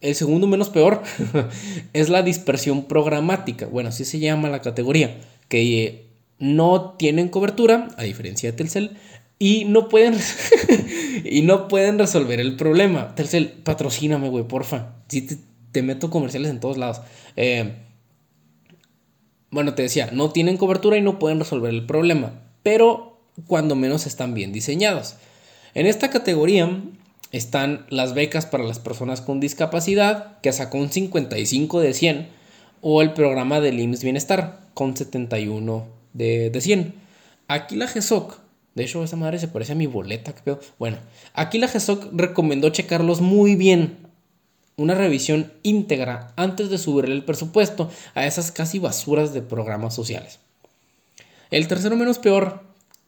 el 0.00 0.14
segundo 0.14 0.46
menos 0.46 0.70
peor, 0.70 1.02
es 1.92 2.08
la 2.08 2.22
dispersión 2.22 2.84
programática. 2.84 3.66
Bueno, 3.66 3.90
así 3.90 4.04
se 4.04 4.18
llama 4.18 4.48
la 4.48 4.62
categoría 4.62 5.20
que 5.48 6.06
no 6.38 6.94
tienen 6.98 7.28
cobertura, 7.28 7.88
a 7.96 8.02
diferencia 8.02 8.50
de 8.50 8.56
Telcel, 8.56 8.96
y 9.38 9.64
no 9.66 9.88
pueden, 9.88 10.16
y 11.24 11.42
no 11.42 11.68
pueden 11.68 11.98
resolver 11.98 12.40
el 12.40 12.56
problema. 12.56 13.14
Telcel, 13.14 13.48
patrocíname, 13.48 14.28
güey, 14.28 14.44
porfa. 14.44 14.94
Si 15.08 15.22
te, 15.22 15.36
meto 15.82 16.10
comerciales 16.10 16.50
en 16.50 16.60
todos 16.60 16.78
lados. 16.78 17.00
Eh, 17.36 17.74
bueno, 19.50 19.74
te 19.74 19.82
decía, 19.82 20.10
no 20.12 20.30
tienen 20.30 20.56
cobertura 20.56 20.96
y 20.96 21.02
no 21.02 21.18
pueden 21.18 21.38
resolver 21.38 21.72
el 21.72 21.86
problema, 21.86 22.42
pero 22.62 23.20
cuando 23.46 23.76
menos 23.76 24.06
están 24.06 24.34
bien 24.34 24.52
diseñados. 24.52 25.16
En 25.74 25.86
esta 25.86 26.10
categoría 26.10 26.82
están 27.32 27.86
las 27.90 28.14
becas 28.14 28.46
para 28.46 28.64
las 28.64 28.78
personas 28.78 29.20
con 29.20 29.40
discapacidad, 29.40 30.40
que 30.40 30.52
sacó 30.52 30.78
un 30.78 30.90
55 30.90 31.80
de 31.80 31.94
100, 31.94 32.28
o 32.80 33.02
el 33.02 33.12
programa 33.12 33.60
del 33.60 33.80
IMSS 33.80 34.04
Bienestar, 34.04 34.60
con 34.74 34.96
71 34.96 35.86
de, 36.12 36.50
de 36.50 36.60
100. 36.60 36.94
Aquí 37.48 37.76
la 37.76 37.88
GESOC, 37.88 38.38
de 38.74 38.84
hecho 38.84 39.04
esa 39.04 39.16
madre 39.16 39.38
se 39.38 39.48
parece 39.48 39.72
a 39.72 39.76
mi 39.76 39.86
boleta, 39.86 40.34
que 40.34 40.42
pedo. 40.42 40.60
Bueno, 40.78 40.98
aquí 41.34 41.58
la 41.58 41.68
GESOC 41.68 42.08
recomendó 42.12 42.70
checarlos 42.70 43.20
muy 43.20 43.54
bien. 43.54 44.05
Una 44.78 44.94
revisión 44.94 45.54
íntegra 45.62 46.34
antes 46.36 46.68
de 46.68 46.76
subirle 46.76 47.14
el 47.14 47.24
presupuesto 47.24 47.90
a 48.14 48.26
esas 48.26 48.52
casi 48.52 48.78
basuras 48.78 49.32
de 49.32 49.40
programas 49.40 49.94
sociales. 49.94 50.38
El 51.50 51.66
tercero 51.66 51.96
menos 51.96 52.18
peor, 52.18 52.62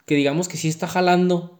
que 0.06 0.14
digamos 0.14 0.48
que 0.48 0.56
sí 0.56 0.68
está 0.68 0.86
jalando, 0.86 1.58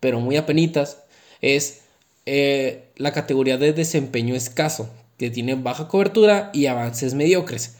pero 0.00 0.18
muy 0.18 0.36
apenitas, 0.36 1.04
es 1.40 1.82
eh, 2.24 2.90
la 2.96 3.12
categoría 3.12 3.56
de 3.56 3.72
desempeño 3.72 4.34
escaso, 4.34 4.90
que 5.16 5.30
tiene 5.30 5.54
baja 5.54 5.86
cobertura 5.86 6.50
y 6.52 6.66
avances 6.66 7.14
mediocres. 7.14 7.76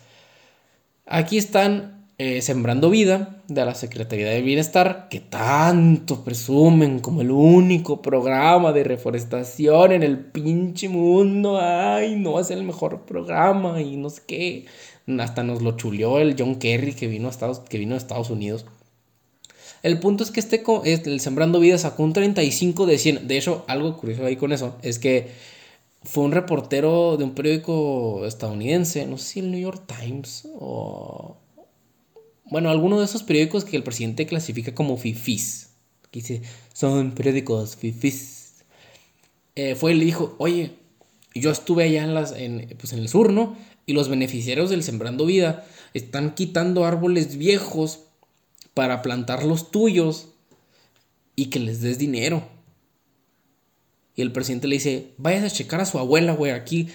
Aquí 1.04 1.36
están 1.36 1.95
eh, 2.18 2.40
Sembrando 2.40 2.88
Vida 2.88 3.42
de 3.46 3.64
la 3.64 3.74
Secretaría 3.74 4.30
de 4.30 4.40
Bienestar, 4.40 5.08
que 5.10 5.20
tanto 5.20 6.24
presumen 6.24 7.00
como 7.00 7.20
el 7.20 7.30
único 7.30 8.00
programa 8.00 8.72
de 8.72 8.84
reforestación 8.84 9.92
en 9.92 10.02
el 10.02 10.18
pinche 10.18 10.88
mundo. 10.88 11.60
Ay, 11.60 12.16
no 12.16 12.40
es 12.40 12.50
el 12.50 12.62
mejor 12.62 13.02
programa 13.02 13.82
y 13.82 13.96
no 13.96 14.08
sé 14.08 14.22
qué. 14.26 14.66
Hasta 15.18 15.42
nos 15.42 15.62
lo 15.62 15.76
chuleó 15.76 16.18
el 16.18 16.36
John 16.38 16.56
Kerry 16.56 16.94
que 16.94 17.06
vino 17.06 17.28
a 17.28 17.30
Estados, 17.30 17.60
que 17.60 17.78
vino 17.78 17.94
a 17.94 17.98
Estados 17.98 18.30
Unidos. 18.30 18.64
El 19.82 20.00
punto 20.00 20.24
es 20.24 20.30
que 20.30 20.40
este, 20.40 21.10
el 21.10 21.20
Sembrando 21.20 21.60
Vida 21.60 21.78
sacó 21.78 22.02
un 22.02 22.12
35 22.12 22.86
de 22.86 22.98
100. 22.98 23.28
De 23.28 23.36
hecho, 23.36 23.64
algo 23.68 23.96
curioso 23.96 24.24
ahí 24.24 24.36
con 24.36 24.52
eso 24.52 24.76
es 24.82 24.98
que 24.98 25.28
fue 26.02 26.24
un 26.24 26.32
reportero 26.32 27.16
de 27.16 27.24
un 27.24 27.34
periódico 27.34 28.24
estadounidense, 28.26 29.06
no 29.06 29.18
sé 29.18 29.24
si 29.24 29.40
el 29.40 29.50
New 29.50 29.60
York 29.60 29.82
Times 29.86 30.48
o... 30.58 31.36
Bueno, 32.48 32.70
alguno 32.70 32.98
de 32.98 33.04
esos 33.04 33.22
periódicos 33.22 33.64
que 33.64 33.76
el 33.76 33.82
presidente 33.82 34.26
clasifica 34.26 34.74
como 34.74 34.96
fifis. 34.96 35.70
Que 36.10 36.42
son 36.72 37.12
periódicos 37.12 37.76
fifis. 37.76 38.64
Eh, 39.56 39.74
fue 39.74 39.92
y 39.92 39.96
le 39.96 40.04
dijo, 40.04 40.36
oye, 40.38 40.74
yo 41.34 41.50
estuve 41.50 41.84
allá 41.84 42.04
en, 42.04 42.14
las, 42.14 42.32
en, 42.32 42.74
pues 42.78 42.92
en 42.92 43.00
el 43.00 43.08
sur, 43.08 43.32
¿no? 43.32 43.56
Y 43.84 43.94
los 43.94 44.08
beneficiarios 44.08 44.70
del 44.70 44.82
Sembrando 44.82 45.26
Vida 45.26 45.66
están 45.94 46.34
quitando 46.34 46.84
árboles 46.84 47.36
viejos 47.36 48.00
para 48.74 49.02
plantar 49.02 49.44
los 49.44 49.70
tuyos 49.70 50.28
y 51.34 51.46
que 51.46 51.58
les 51.58 51.80
des 51.80 51.98
dinero. 51.98 52.48
Y 54.14 54.22
el 54.22 54.32
presidente 54.32 54.68
le 54.68 54.76
dice, 54.76 55.12
vayas 55.18 55.44
a 55.44 55.54
checar 55.54 55.80
a 55.80 55.86
su 55.86 55.98
abuela, 55.98 56.32
güey, 56.32 56.52
aquí. 56.52 56.88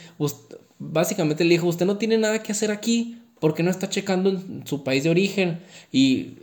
básicamente 0.80 1.44
le 1.44 1.52
dijo, 1.52 1.68
usted 1.68 1.86
no 1.86 1.98
tiene 1.98 2.18
nada 2.18 2.42
que 2.42 2.52
hacer 2.52 2.72
aquí 2.72 3.21
porque 3.42 3.64
no 3.64 3.72
está 3.72 3.90
checando 3.90 4.30
en 4.30 4.66
su 4.68 4.84
país 4.84 5.04
de 5.04 5.10
origen. 5.10 5.62
Y, 5.92 6.38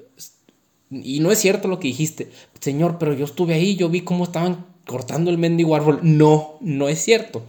y 0.90 1.20
no 1.20 1.30
es 1.30 1.38
cierto 1.38 1.68
lo 1.68 1.78
que 1.78 1.86
dijiste. 1.88 2.28
Señor, 2.60 2.98
pero 2.98 3.14
yo 3.14 3.24
estuve 3.24 3.54
ahí, 3.54 3.76
yo 3.76 3.88
vi 3.88 4.02
cómo 4.02 4.24
estaban 4.24 4.66
cortando 4.84 5.30
el 5.30 5.38
mendigo 5.38 5.76
árbol. 5.76 6.00
No, 6.02 6.58
no 6.60 6.88
es 6.88 6.98
cierto. 6.98 7.44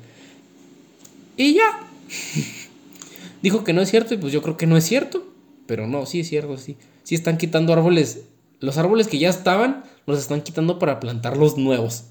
Y 1.36 1.56
ya. 1.56 1.80
Dijo 3.42 3.64
que 3.64 3.74
no 3.74 3.82
es 3.82 3.90
cierto 3.90 4.14
y 4.14 4.18
pues 4.18 4.32
yo 4.32 4.44
creo 4.44 4.56
que 4.56 4.68
no 4.68 4.78
es 4.78 4.86
cierto. 4.86 5.26
Pero 5.66 5.88
no, 5.88 6.06
sí 6.06 6.20
es 6.20 6.30
cierto, 6.30 6.56
sí. 6.60 6.78
Sí 7.02 7.16
están 7.16 7.38
quitando 7.38 7.74
árboles. 7.74 8.22
Los 8.60 8.78
árboles 8.78 9.08
que 9.08 9.18
ya 9.18 9.30
estaban, 9.30 9.84
los 10.06 10.20
están 10.20 10.42
quitando 10.42 10.78
para 10.78 11.00
plantar 11.00 11.38
los 11.38 11.58
nuevos. 11.58 12.04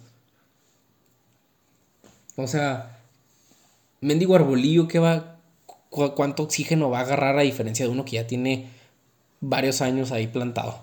O 2.35 2.48
sea, 2.48 2.98
mendigo 4.01 4.35
arbolillo 4.35 4.88
que 4.88 4.98
va, 4.98 5.38
cuánto 5.90 6.42
oxígeno 6.42 6.90
va 6.90 7.01
a 7.01 7.03
agarrar 7.03 7.38
a 7.38 7.42
diferencia 7.42 7.87
de 7.87 7.92
uno 7.92 8.05
que 8.05 8.12
ya 8.12 8.27
tiene 8.27 8.66
varios 9.40 9.81
años 9.81 10.12
ahí 10.12 10.27
plantado. 10.27 10.83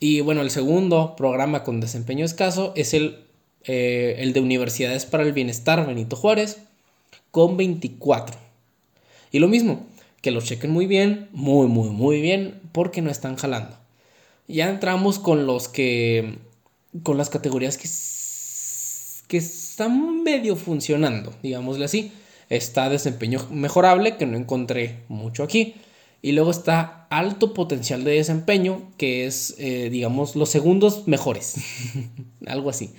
Y 0.00 0.20
bueno, 0.20 0.42
el 0.42 0.50
segundo 0.50 1.16
programa 1.16 1.64
con 1.64 1.80
desempeño 1.80 2.24
escaso 2.24 2.72
es 2.76 2.94
el, 2.94 3.24
eh, 3.64 4.16
el 4.18 4.32
de 4.32 4.40
Universidades 4.40 5.06
para 5.06 5.24
el 5.24 5.32
Bienestar 5.32 5.86
Benito 5.86 6.16
Juárez 6.16 6.58
con 7.30 7.56
24. 7.56 8.36
Y 9.32 9.40
lo 9.40 9.48
mismo, 9.48 9.86
que 10.20 10.30
lo 10.30 10.40
chequen 10.40 10.70
muy 10.70 10.86
bien, 10.86 11.28
muy, 11.32 11.66
muy, 11.66 11.90
muy 11.90 12.20
bien, 12.20 12.60
porque 12.72 13.02
no 13.02 13.10
están 13.10 13.36
jalando. 13.36 13.76
Ya 14.46 14.68
entramos 14.68 15.18
con 15.18 15.46
los 15.46 15.68
que 15.68 16.38
con 17.02 17.18
las 17.18 17.28
categorías 17.28 17.76
que, 17.76 17.88
que 19.28 19.36
están 19.36 20.22
medio 20.22 20.56
funcionando, 20.56 21.34
digámosle 21.42 21.84
así. 21.84 22.12
Está 22.48 22.88
desempeño 22.88 23.46
mejorable, 23.50 24.16
que 24.16 24.26
no 24.26 24.36
encontré 24.36 25.00
mucho 25.08 25.42
aquí. 25.42 25.74
Y 26.22 26.32
luego 26.32 26.50
está 26.50 27.06
alto 27.10 27.54
potencial 27.54 28.04
de 28.04 28.12
desempeño, 28.12 28.82
que 28.96 29.26
es, 29.26 29.54
eh, 29.58 29.88
digamos, 29.90 30.34
los 30.34 30.48
segundos 30.48 31.06
mejores. 31.06 31.56
Algo 32.46 32.70
así. 32.70 32.90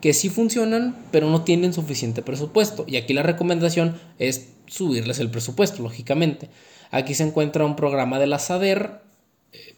que 0.00 0.14
sí 0.14 0.30
funcionan, 0.30 0.96
pero 1.10 1.28
no 1.28 1.42
tienen 1.42 1.72
suficiente 1.72 2.22
presupuesto. 2.22 2.84
Y 2.88 2.96
aquí 2.96 3.12
la 3.12 3.22
recomendación 3.22 4.00
es 4.18 4.48
subirles 4.66 5.18
el 5.18 5.30
presupuesto, 5.30 5.82
lógicamente. 5.82 6.48
Aquí 6.90 7.14
se 7.14 7.24
encuentra 7.24 7.64
un 7.64 7.76
programa 7.76 8.18
de 8.18 8.26
la 8.26 8.38
SADER, 8.38 9.00
eh, 9.52 9.74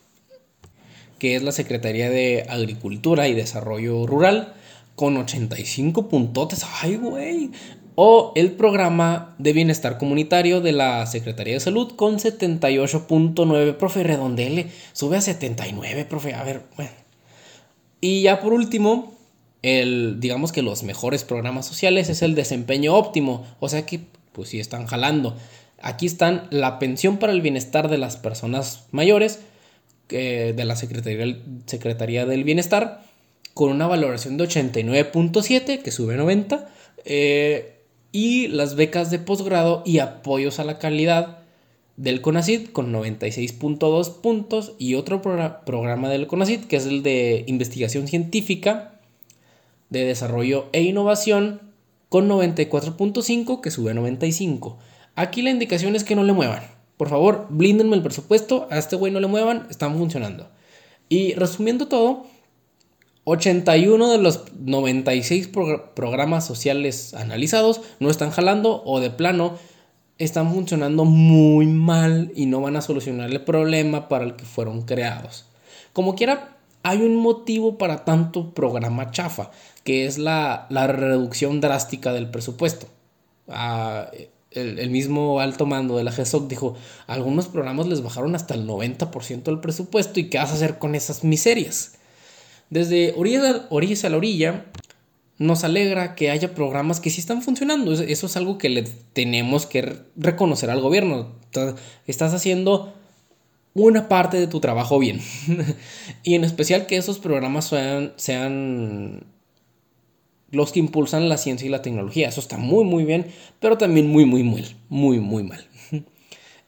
que 1.19 1.37
es 1.37 1.43
la 1.43 1.53
Secretaría 1.53 2.11
de 2.11 2.47
Agricultura 2.49 3.29
y 3.29 3.35
Desarrollo 3.35 4.07
Rural, 4.07 4.55
con 4.95 5.17
85 5.17 6.09
puntotes. 6.09 6.65
¡Ay, 6.83 6.97
güey! 6.97 7.51
O 7.97 8.33
el 8.35 8.53
programa 8.53 9.37
de 9.39 9.53
bienestar 9.53 9.99
comunitario 9.99 10.61
de 10.61 10.73
la 10.73 11.07
Secretaría 11.07 11.55
de 11.55 11.61
Salud 11.61 11.95
con 11.95 12.19
78.9. 12.19 13.77
Profe, 13.77 14.03
redondele, 14.03 14.71
sube 14.93 15.17
a 15.17 15.21
79, 15.21 16.05
profe. 16.05 16.35
A 16.35 16.43
ver, 16.43 16.63
bueno. 16.77 16.91
Y 18.01 18.23
ya 18.23 18.41
por 18.41 18.53
último, 18.53 19.15
el, 19.63 20.19
digamos 20.19 20.53
que 20.53 20.63
los 20.63 20.83
mejores 20.83 21.25
programas 21.25 21.67
sociales 21.67 22.09
es 22.09 22.23
el 22.23 22.35
desempeño 22.35 22.95
óptimo. 22.95 23.47
O 23.61 23.69
sea 23.69 23.87
que, 23.87 24.01
pues 24.33 24.49
sí 24.49 24.59
están 24.59 24.87
jalando. 24.87 25.37
Aquí 25.81 26.07
están 26.07 26.49
la 26.51 26.79
pensión 26.79 27.19
para 27.19 27.33
el 27.33 27.43
bienestar 27.43 27.89
de 27.89 27.99
las 27.99 28.17
personas 28.17 28.87
mayores 28.91 29.41
de 30.09 30.65
la 30.65 30.77
Secretaría, 30.77 31.39
Secretaría 31.67 32.27
del 32.27 32.45
Bienestar 32.45 33.03
con 33.55 33.71
una 33.71 33.87
valoración 33.87 34.37
de 34.37 34.45
89.7 34.45 35.83
que 35.83 35.91
sube 35.91 36.17
90 36.17 36.69
eh, 37.05 37.81
y 38.13 38.49
las 38.49 38.75
becas 38.75 39.11
de 39.11 39.19
posgrado 39.19 39.83
y 39.87 40.01
apoyos 40.01 40.59
a 40.59 40.65
la 40.65 40.79
calidad 40.79 41.39
del 41.97 42.21
CONACID 42.21 42.71
con 42.71 42.93
96.2 42.93 44.21
puntos 44.21 44.75
y 44.79 44.97
otro 44.97 45.23
programa 45.23 46.09
del 46.11 46.27
CONACID 46.27 46.65
que 46.65 46.77
es 46.77 46.87
el 46.87 47.03
de 47.03 47.45
investigación 47.47 48.09
científica 48.09 49.01
de 49.91 50.05
desarrollo 50.05 50.67
e 50.73 50.83
innovación 50.83 51.61
con 52.09 52.29
94.5 52.29 53.61
que 53.61 53.71
sube 53.71 53.95
95. 53.95 54.79
Aquí 55.15 55.43
la 55.43 55.51
indicación 55.51 55.97
es 55.97 56.05
que 56.05 56.17
no 56.17 56.25
le 56.25 56.33
muevan. 56.33 56.63
Por 56.97 57.09
favor, 57.09 57.47
blíndenme 57.51 57.97
el 57.97 58.03
presupuesto. 58.03 58.69
A 58.71 58.79
este 58.79 58.97
güey 58.97 59.13
no 59.13 59.21
le 59.21 59.27
muevan. 59.27 59.67
Están 59.71 59.97
funcionando. 59.97 60.49
Y 61.09 61.35
resumiendo 61.35 61.89
todo, 61.89 62.27
81 63.25 64.11
de 64.11 64.19
los 64.19 64.43
96 64.55 65.49
programas 65.95 66.47
sociales 66.47 67.15
analizados 67.15 67.81
no 67.99 68.11
están 68.11 68.31
jalando 68.31 68.83
o 68.85 69.01
de 69.01 69.11
plano 69.11 69.55
están 70.19 70.53
funcionando 70.53 71.05
muy 71.05 71.67
mal 71.67 72.31
y 72.37 72.47
no 72.47 72.61
van 72.61 72.77
a 72.77 72.83
solucionar 72.83 73.31
el 73.31 73.43
problema 73.43 74.09
para 74.09 74.25
el 74.25 74.37
que 74.37 74.45
fueron 74.45 74.83
creados. 74.83 75.47
Como 75.93 76.15
quiera, 76.15 76.57
hay 76.83 77.03
un 77.03 77.17
motivo 77.17 77.79
para 77.79 78.05
tanto 78.05 78.53
programa 78.53 79.11
chafa, 79.11 79.51
que 79.83 80.07
es 80.07 80.19
la, 80.19 80.67
reducción 80.71 81.61
drástica 81.61 82.13
del 82.13 82.31
presupuesto. 82.31 82.87
Ah, 83.49 84.11
el, 84.51 84.91
mismo 84.91 85.41
alto 85.41 85.67
mando 85.67 85.97
de 85.97 86.05
la 86.05 86.13
GESOC 86.13 86.47
dijo, 86.47 86.75
algunos 87.07 87.49
programas 87.49 87.87
les 87.87 88.03
bajaron 88.03 88.35
hasta 88.35 88.55
el 88.55 88.67
90% 88.69 89.43
del 89.45 89.61
presupuesto 89.61 90.21
y 90.21 90.29
¿qué 90.29 90.39
vas 90.39 90.51
a 90.51 90.55
hacer 90.55 90.79
con 90.79 90.95
esas 90.95 91.25
miserias? 91.25 91.99
Desde 92.71 93.15
orillas 93.17 94.05
a 94.05 94.09
la 94.09 94.17
orilla, 94.17 94.67
nos 95.39 95.65
alegra 95.65 96.15
que 96.15 96.31
haya 96.31 96.55
programas 96.55 97.01
que 97.01 97.11
sí 97.11 97.21
están 97.21 97.43
funcionando. 97.43 97.93
Eso 97.93 98.27
es 98.27 98.37
algo 98.37 98.59
que 98.59 98.69
le 98.69 98.83
tenemos 99.13 99.67
que 99.67 99.97
reconocer 100.17 100.71
al 100.71 100.81
gobierno. 100.81 101.33
Estás 102.07 102.35
haciendo 102.35 102.95
una 103.75 104.09
parte 104.09 104.39
de 104.39 104.47
tu 104.47 104.61
trabajo 104.61 104.99
bien. 104.99 105.21
y 106.23 106.35
en 106.35 106.45
especial 106.45 106.87
que 106.87 106.97
esos 106.97 107.19
programas 107.19 107.67
sean, 107.67 108.13
sean 108.17 109.25
los 110.51 110.73
que 110.73 110.79
impulsan 110.79 111.29
la 111.29 111.37
ciencia 111.37 111.67
y 111.67 111.71
la 111.71 111.83
tecnología. 111.83 112.29
Eso 112.29 112.41
está 112.41 112.57
muy, 112.57 112.85
muy 112.85 113.05
bien, 113.05 113.27
pero 113.61 113.77
también 113.77 114.09
muy, 114.09 114.25
muy, 114.25 114.45
muy, 114.45 114.65
muy, 114.89 115.19
muy 115.19 115.43
mal. 115.43 115.67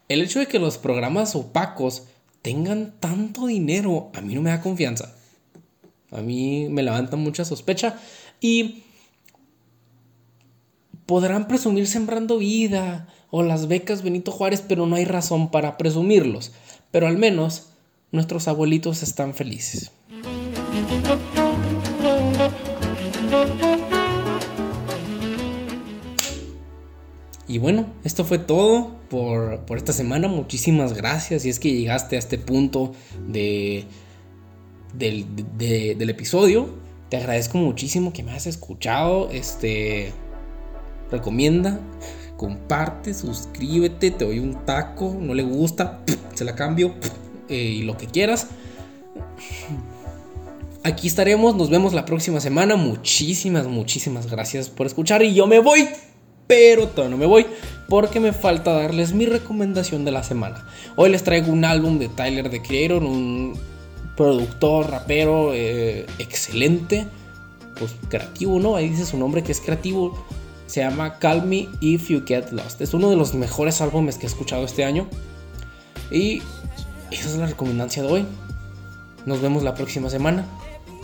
El 0.09 0.23
hecho 0.23 0.41
de 0.41 0.47
que 0.47 0.59
los 0.59 0.79
programas 0.79 1.35
opacos 1.37 2.05
tengan 2.43 2.95
tanto 3.01 3.47
dinero, 3.47 4.11
a 4.15 4.21
mí 4.21 4.35
no 4.35 4.43
me 4.43 4.51
da 4.51 4.61
confianza. 4.61 5.15
A 6.11 6.21
mí 6.21 6.69
me 6.71 6.83
levanta 6.83 7.17
mucha 7.17 7.45
sospecha 7.45 7.99
y 8.41 8.83
podrán 11.07 11.49
presumir 11.49 11.87
sembrando 11.87 12.39
vida 12.39 13.09
o 13.31 13.43
las 13.43 13.69
becas 13.69 14.03
Benito 14.03 14.33
Juárez, 14.33 14.63
pero 14.67 14.87
no 14.87 14.97
hay 14.97 15.05
razón 15.05 15.51
para 15.51 15.77
presumirlos. 15.77 16.53
Pero 16.91 17.07
al 17.07 17.17
menos 17.19 17.69
nuestros 18.13 18.49
abuelitos 18.49 19.03
están 19.03 19.35
felices. 19.35 19.93
Y 27.49 27.59
bueno, 27.59 27.87
esto 28.05 28.25
fue 28.25 28.39
todo 28.39 28.97
por, 29.09 29.63
esta 29.77 29.93
semana. 29.93 30.29
Muchísimas 30.29 30.95
gracias. 30.95 31.43
Si 31.43 31.49
es 31.49 31.61
que 31.61 31.73
llegaste 31.73 32.17
a 32.17 32.19
este 32.19 32.39
punto 32.39 32.93
de, 33.29 33.87
del, 34.99 35.27
del 35.57 36.11
episodio, 36.11 36.69
te 37.09 37.17
agradezco 37.17 37.59
muchísimo 37.59 38.13
que 38.13 38.23
me 38.23 38.33
has 38.33 38.47
escuchado. 38.47 39.31
Este, 39.31 40.13
recomienda, 41.11 41.81
comparte, 42.37 43.15
suscríbete, 43.15 44.11
te 44.11 44.25
doy 44.25 44.39
un 44.39 44.65
taco, 44.65 45.17
no 45.19 45.35
le 45.35 45.43
gusta, 45.43 46.01
se 46.35 46.45
la 46.45 46.55
cambio 46.55 46.95
eh, 47.49 47.57
y 47.57 47.83
lo 47.83 47.97
que 47.97 48.07
quieras. 48.07 48.49
Aquí 50.83 51.09
estaremos, 51.09 51.57
nos 51.57 51.71
vemos 51.71 51.95
la 51.95 52.05
próxima 52.05 52.41
semana. 52.41 52.77
Muchísimas, 52.77 53.67
muchísimas 53.67 54.31
gracias 54.31 54.69
por 54.69 54.87
escuchar 54.87 55.23
y 55.23 55.35
yo 55.35 55.47
me 55.47 55.59
voy 55.59 55.89
pero 56.47 56.89
todavía 56.89 57.11
no 57.11 57.19
me 57.19 57.27
voy 57.27 57.47
porque 57.89 58.21
me 58.21 58.33
falta 58.33 58.73
darles 58.73 59.13
mi 59.13 59.27
recomendación 59.27 60.05
de 60.05 60.13
la 60.13 60.23
semana. 60.23 60.67
Hoy 60.97 61.11
les 61.11 61.23
traigo 61.23 61.53
un 61.53 61.65
álbum 61.65 61.99
de 61.99 62.09
Tyler 62.09 62.51
the 62.51 62.63
Creator, 62.63 63.03
un 63.03 63.59
productor, 64.17 64.91
rapero 64.91 65.53
eh, 65.53 66.07
excelente, 66.19 67.07
pues 67.79 67.95
creativo, 68.09 68.59
¿no? 68.59 68.77
Ahí 68.77 68.89
dice 68.89 69.07
su 69.07 69.19
nombre 69.19 69.43
que 69.43 69.53
es 69.53 69.61
creativo. 69.61 70.17
Se 70.67 70.81
llama 70.81 71.19
Call 71.19 71.47
Me 71.47 71.69
If 71.81 72.09
You 72.09 72.23
Get 72.27 72.51
Lost. 72.51 72.81
Es 72.81 72.93
uno 72.93 73.09
de 73.09 73.17
los 73.17 73.35
mejores 73.35 73.81
álbumes 73.81 74.19
que 74.19 74.27
he 74.27 74.29
escuchado 74.29 74.65
este 74.65 74.85
año. 74.85 75.07
Y 76.11 76.43
esa 77.11 77.29
es 77.29 77.37
la 77.37 77.47
recomendancia 77.47 78.03
de 78.03 78.09
hoy. 78.09 78.27
Nos 79.27 79.41
vemos 79.41 79.63
la 79.63 79.75
próxima 79.75 80.11
semana. 80.11 80.45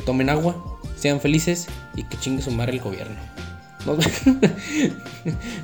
Tomen 0.04 0.30
agua, 0.30 0.56
sean 0.96 1.20
felices 1.20 1.68
y 1.94 2.04
que 2.04 2.18
chingue 2.18 2.42
su 2.42 2.50
madre 2.50 2.72
el 2.72 2.80
gobierno. 2.80 3.16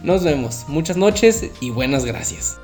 Nos, 0.03 0.25
vemos. 0.25 0.65
Muchas 0.69 0.97
noches 0.97 1.45
y 1.61 1.71
buenas 1.71 2.05
gracias. 2.05 2.59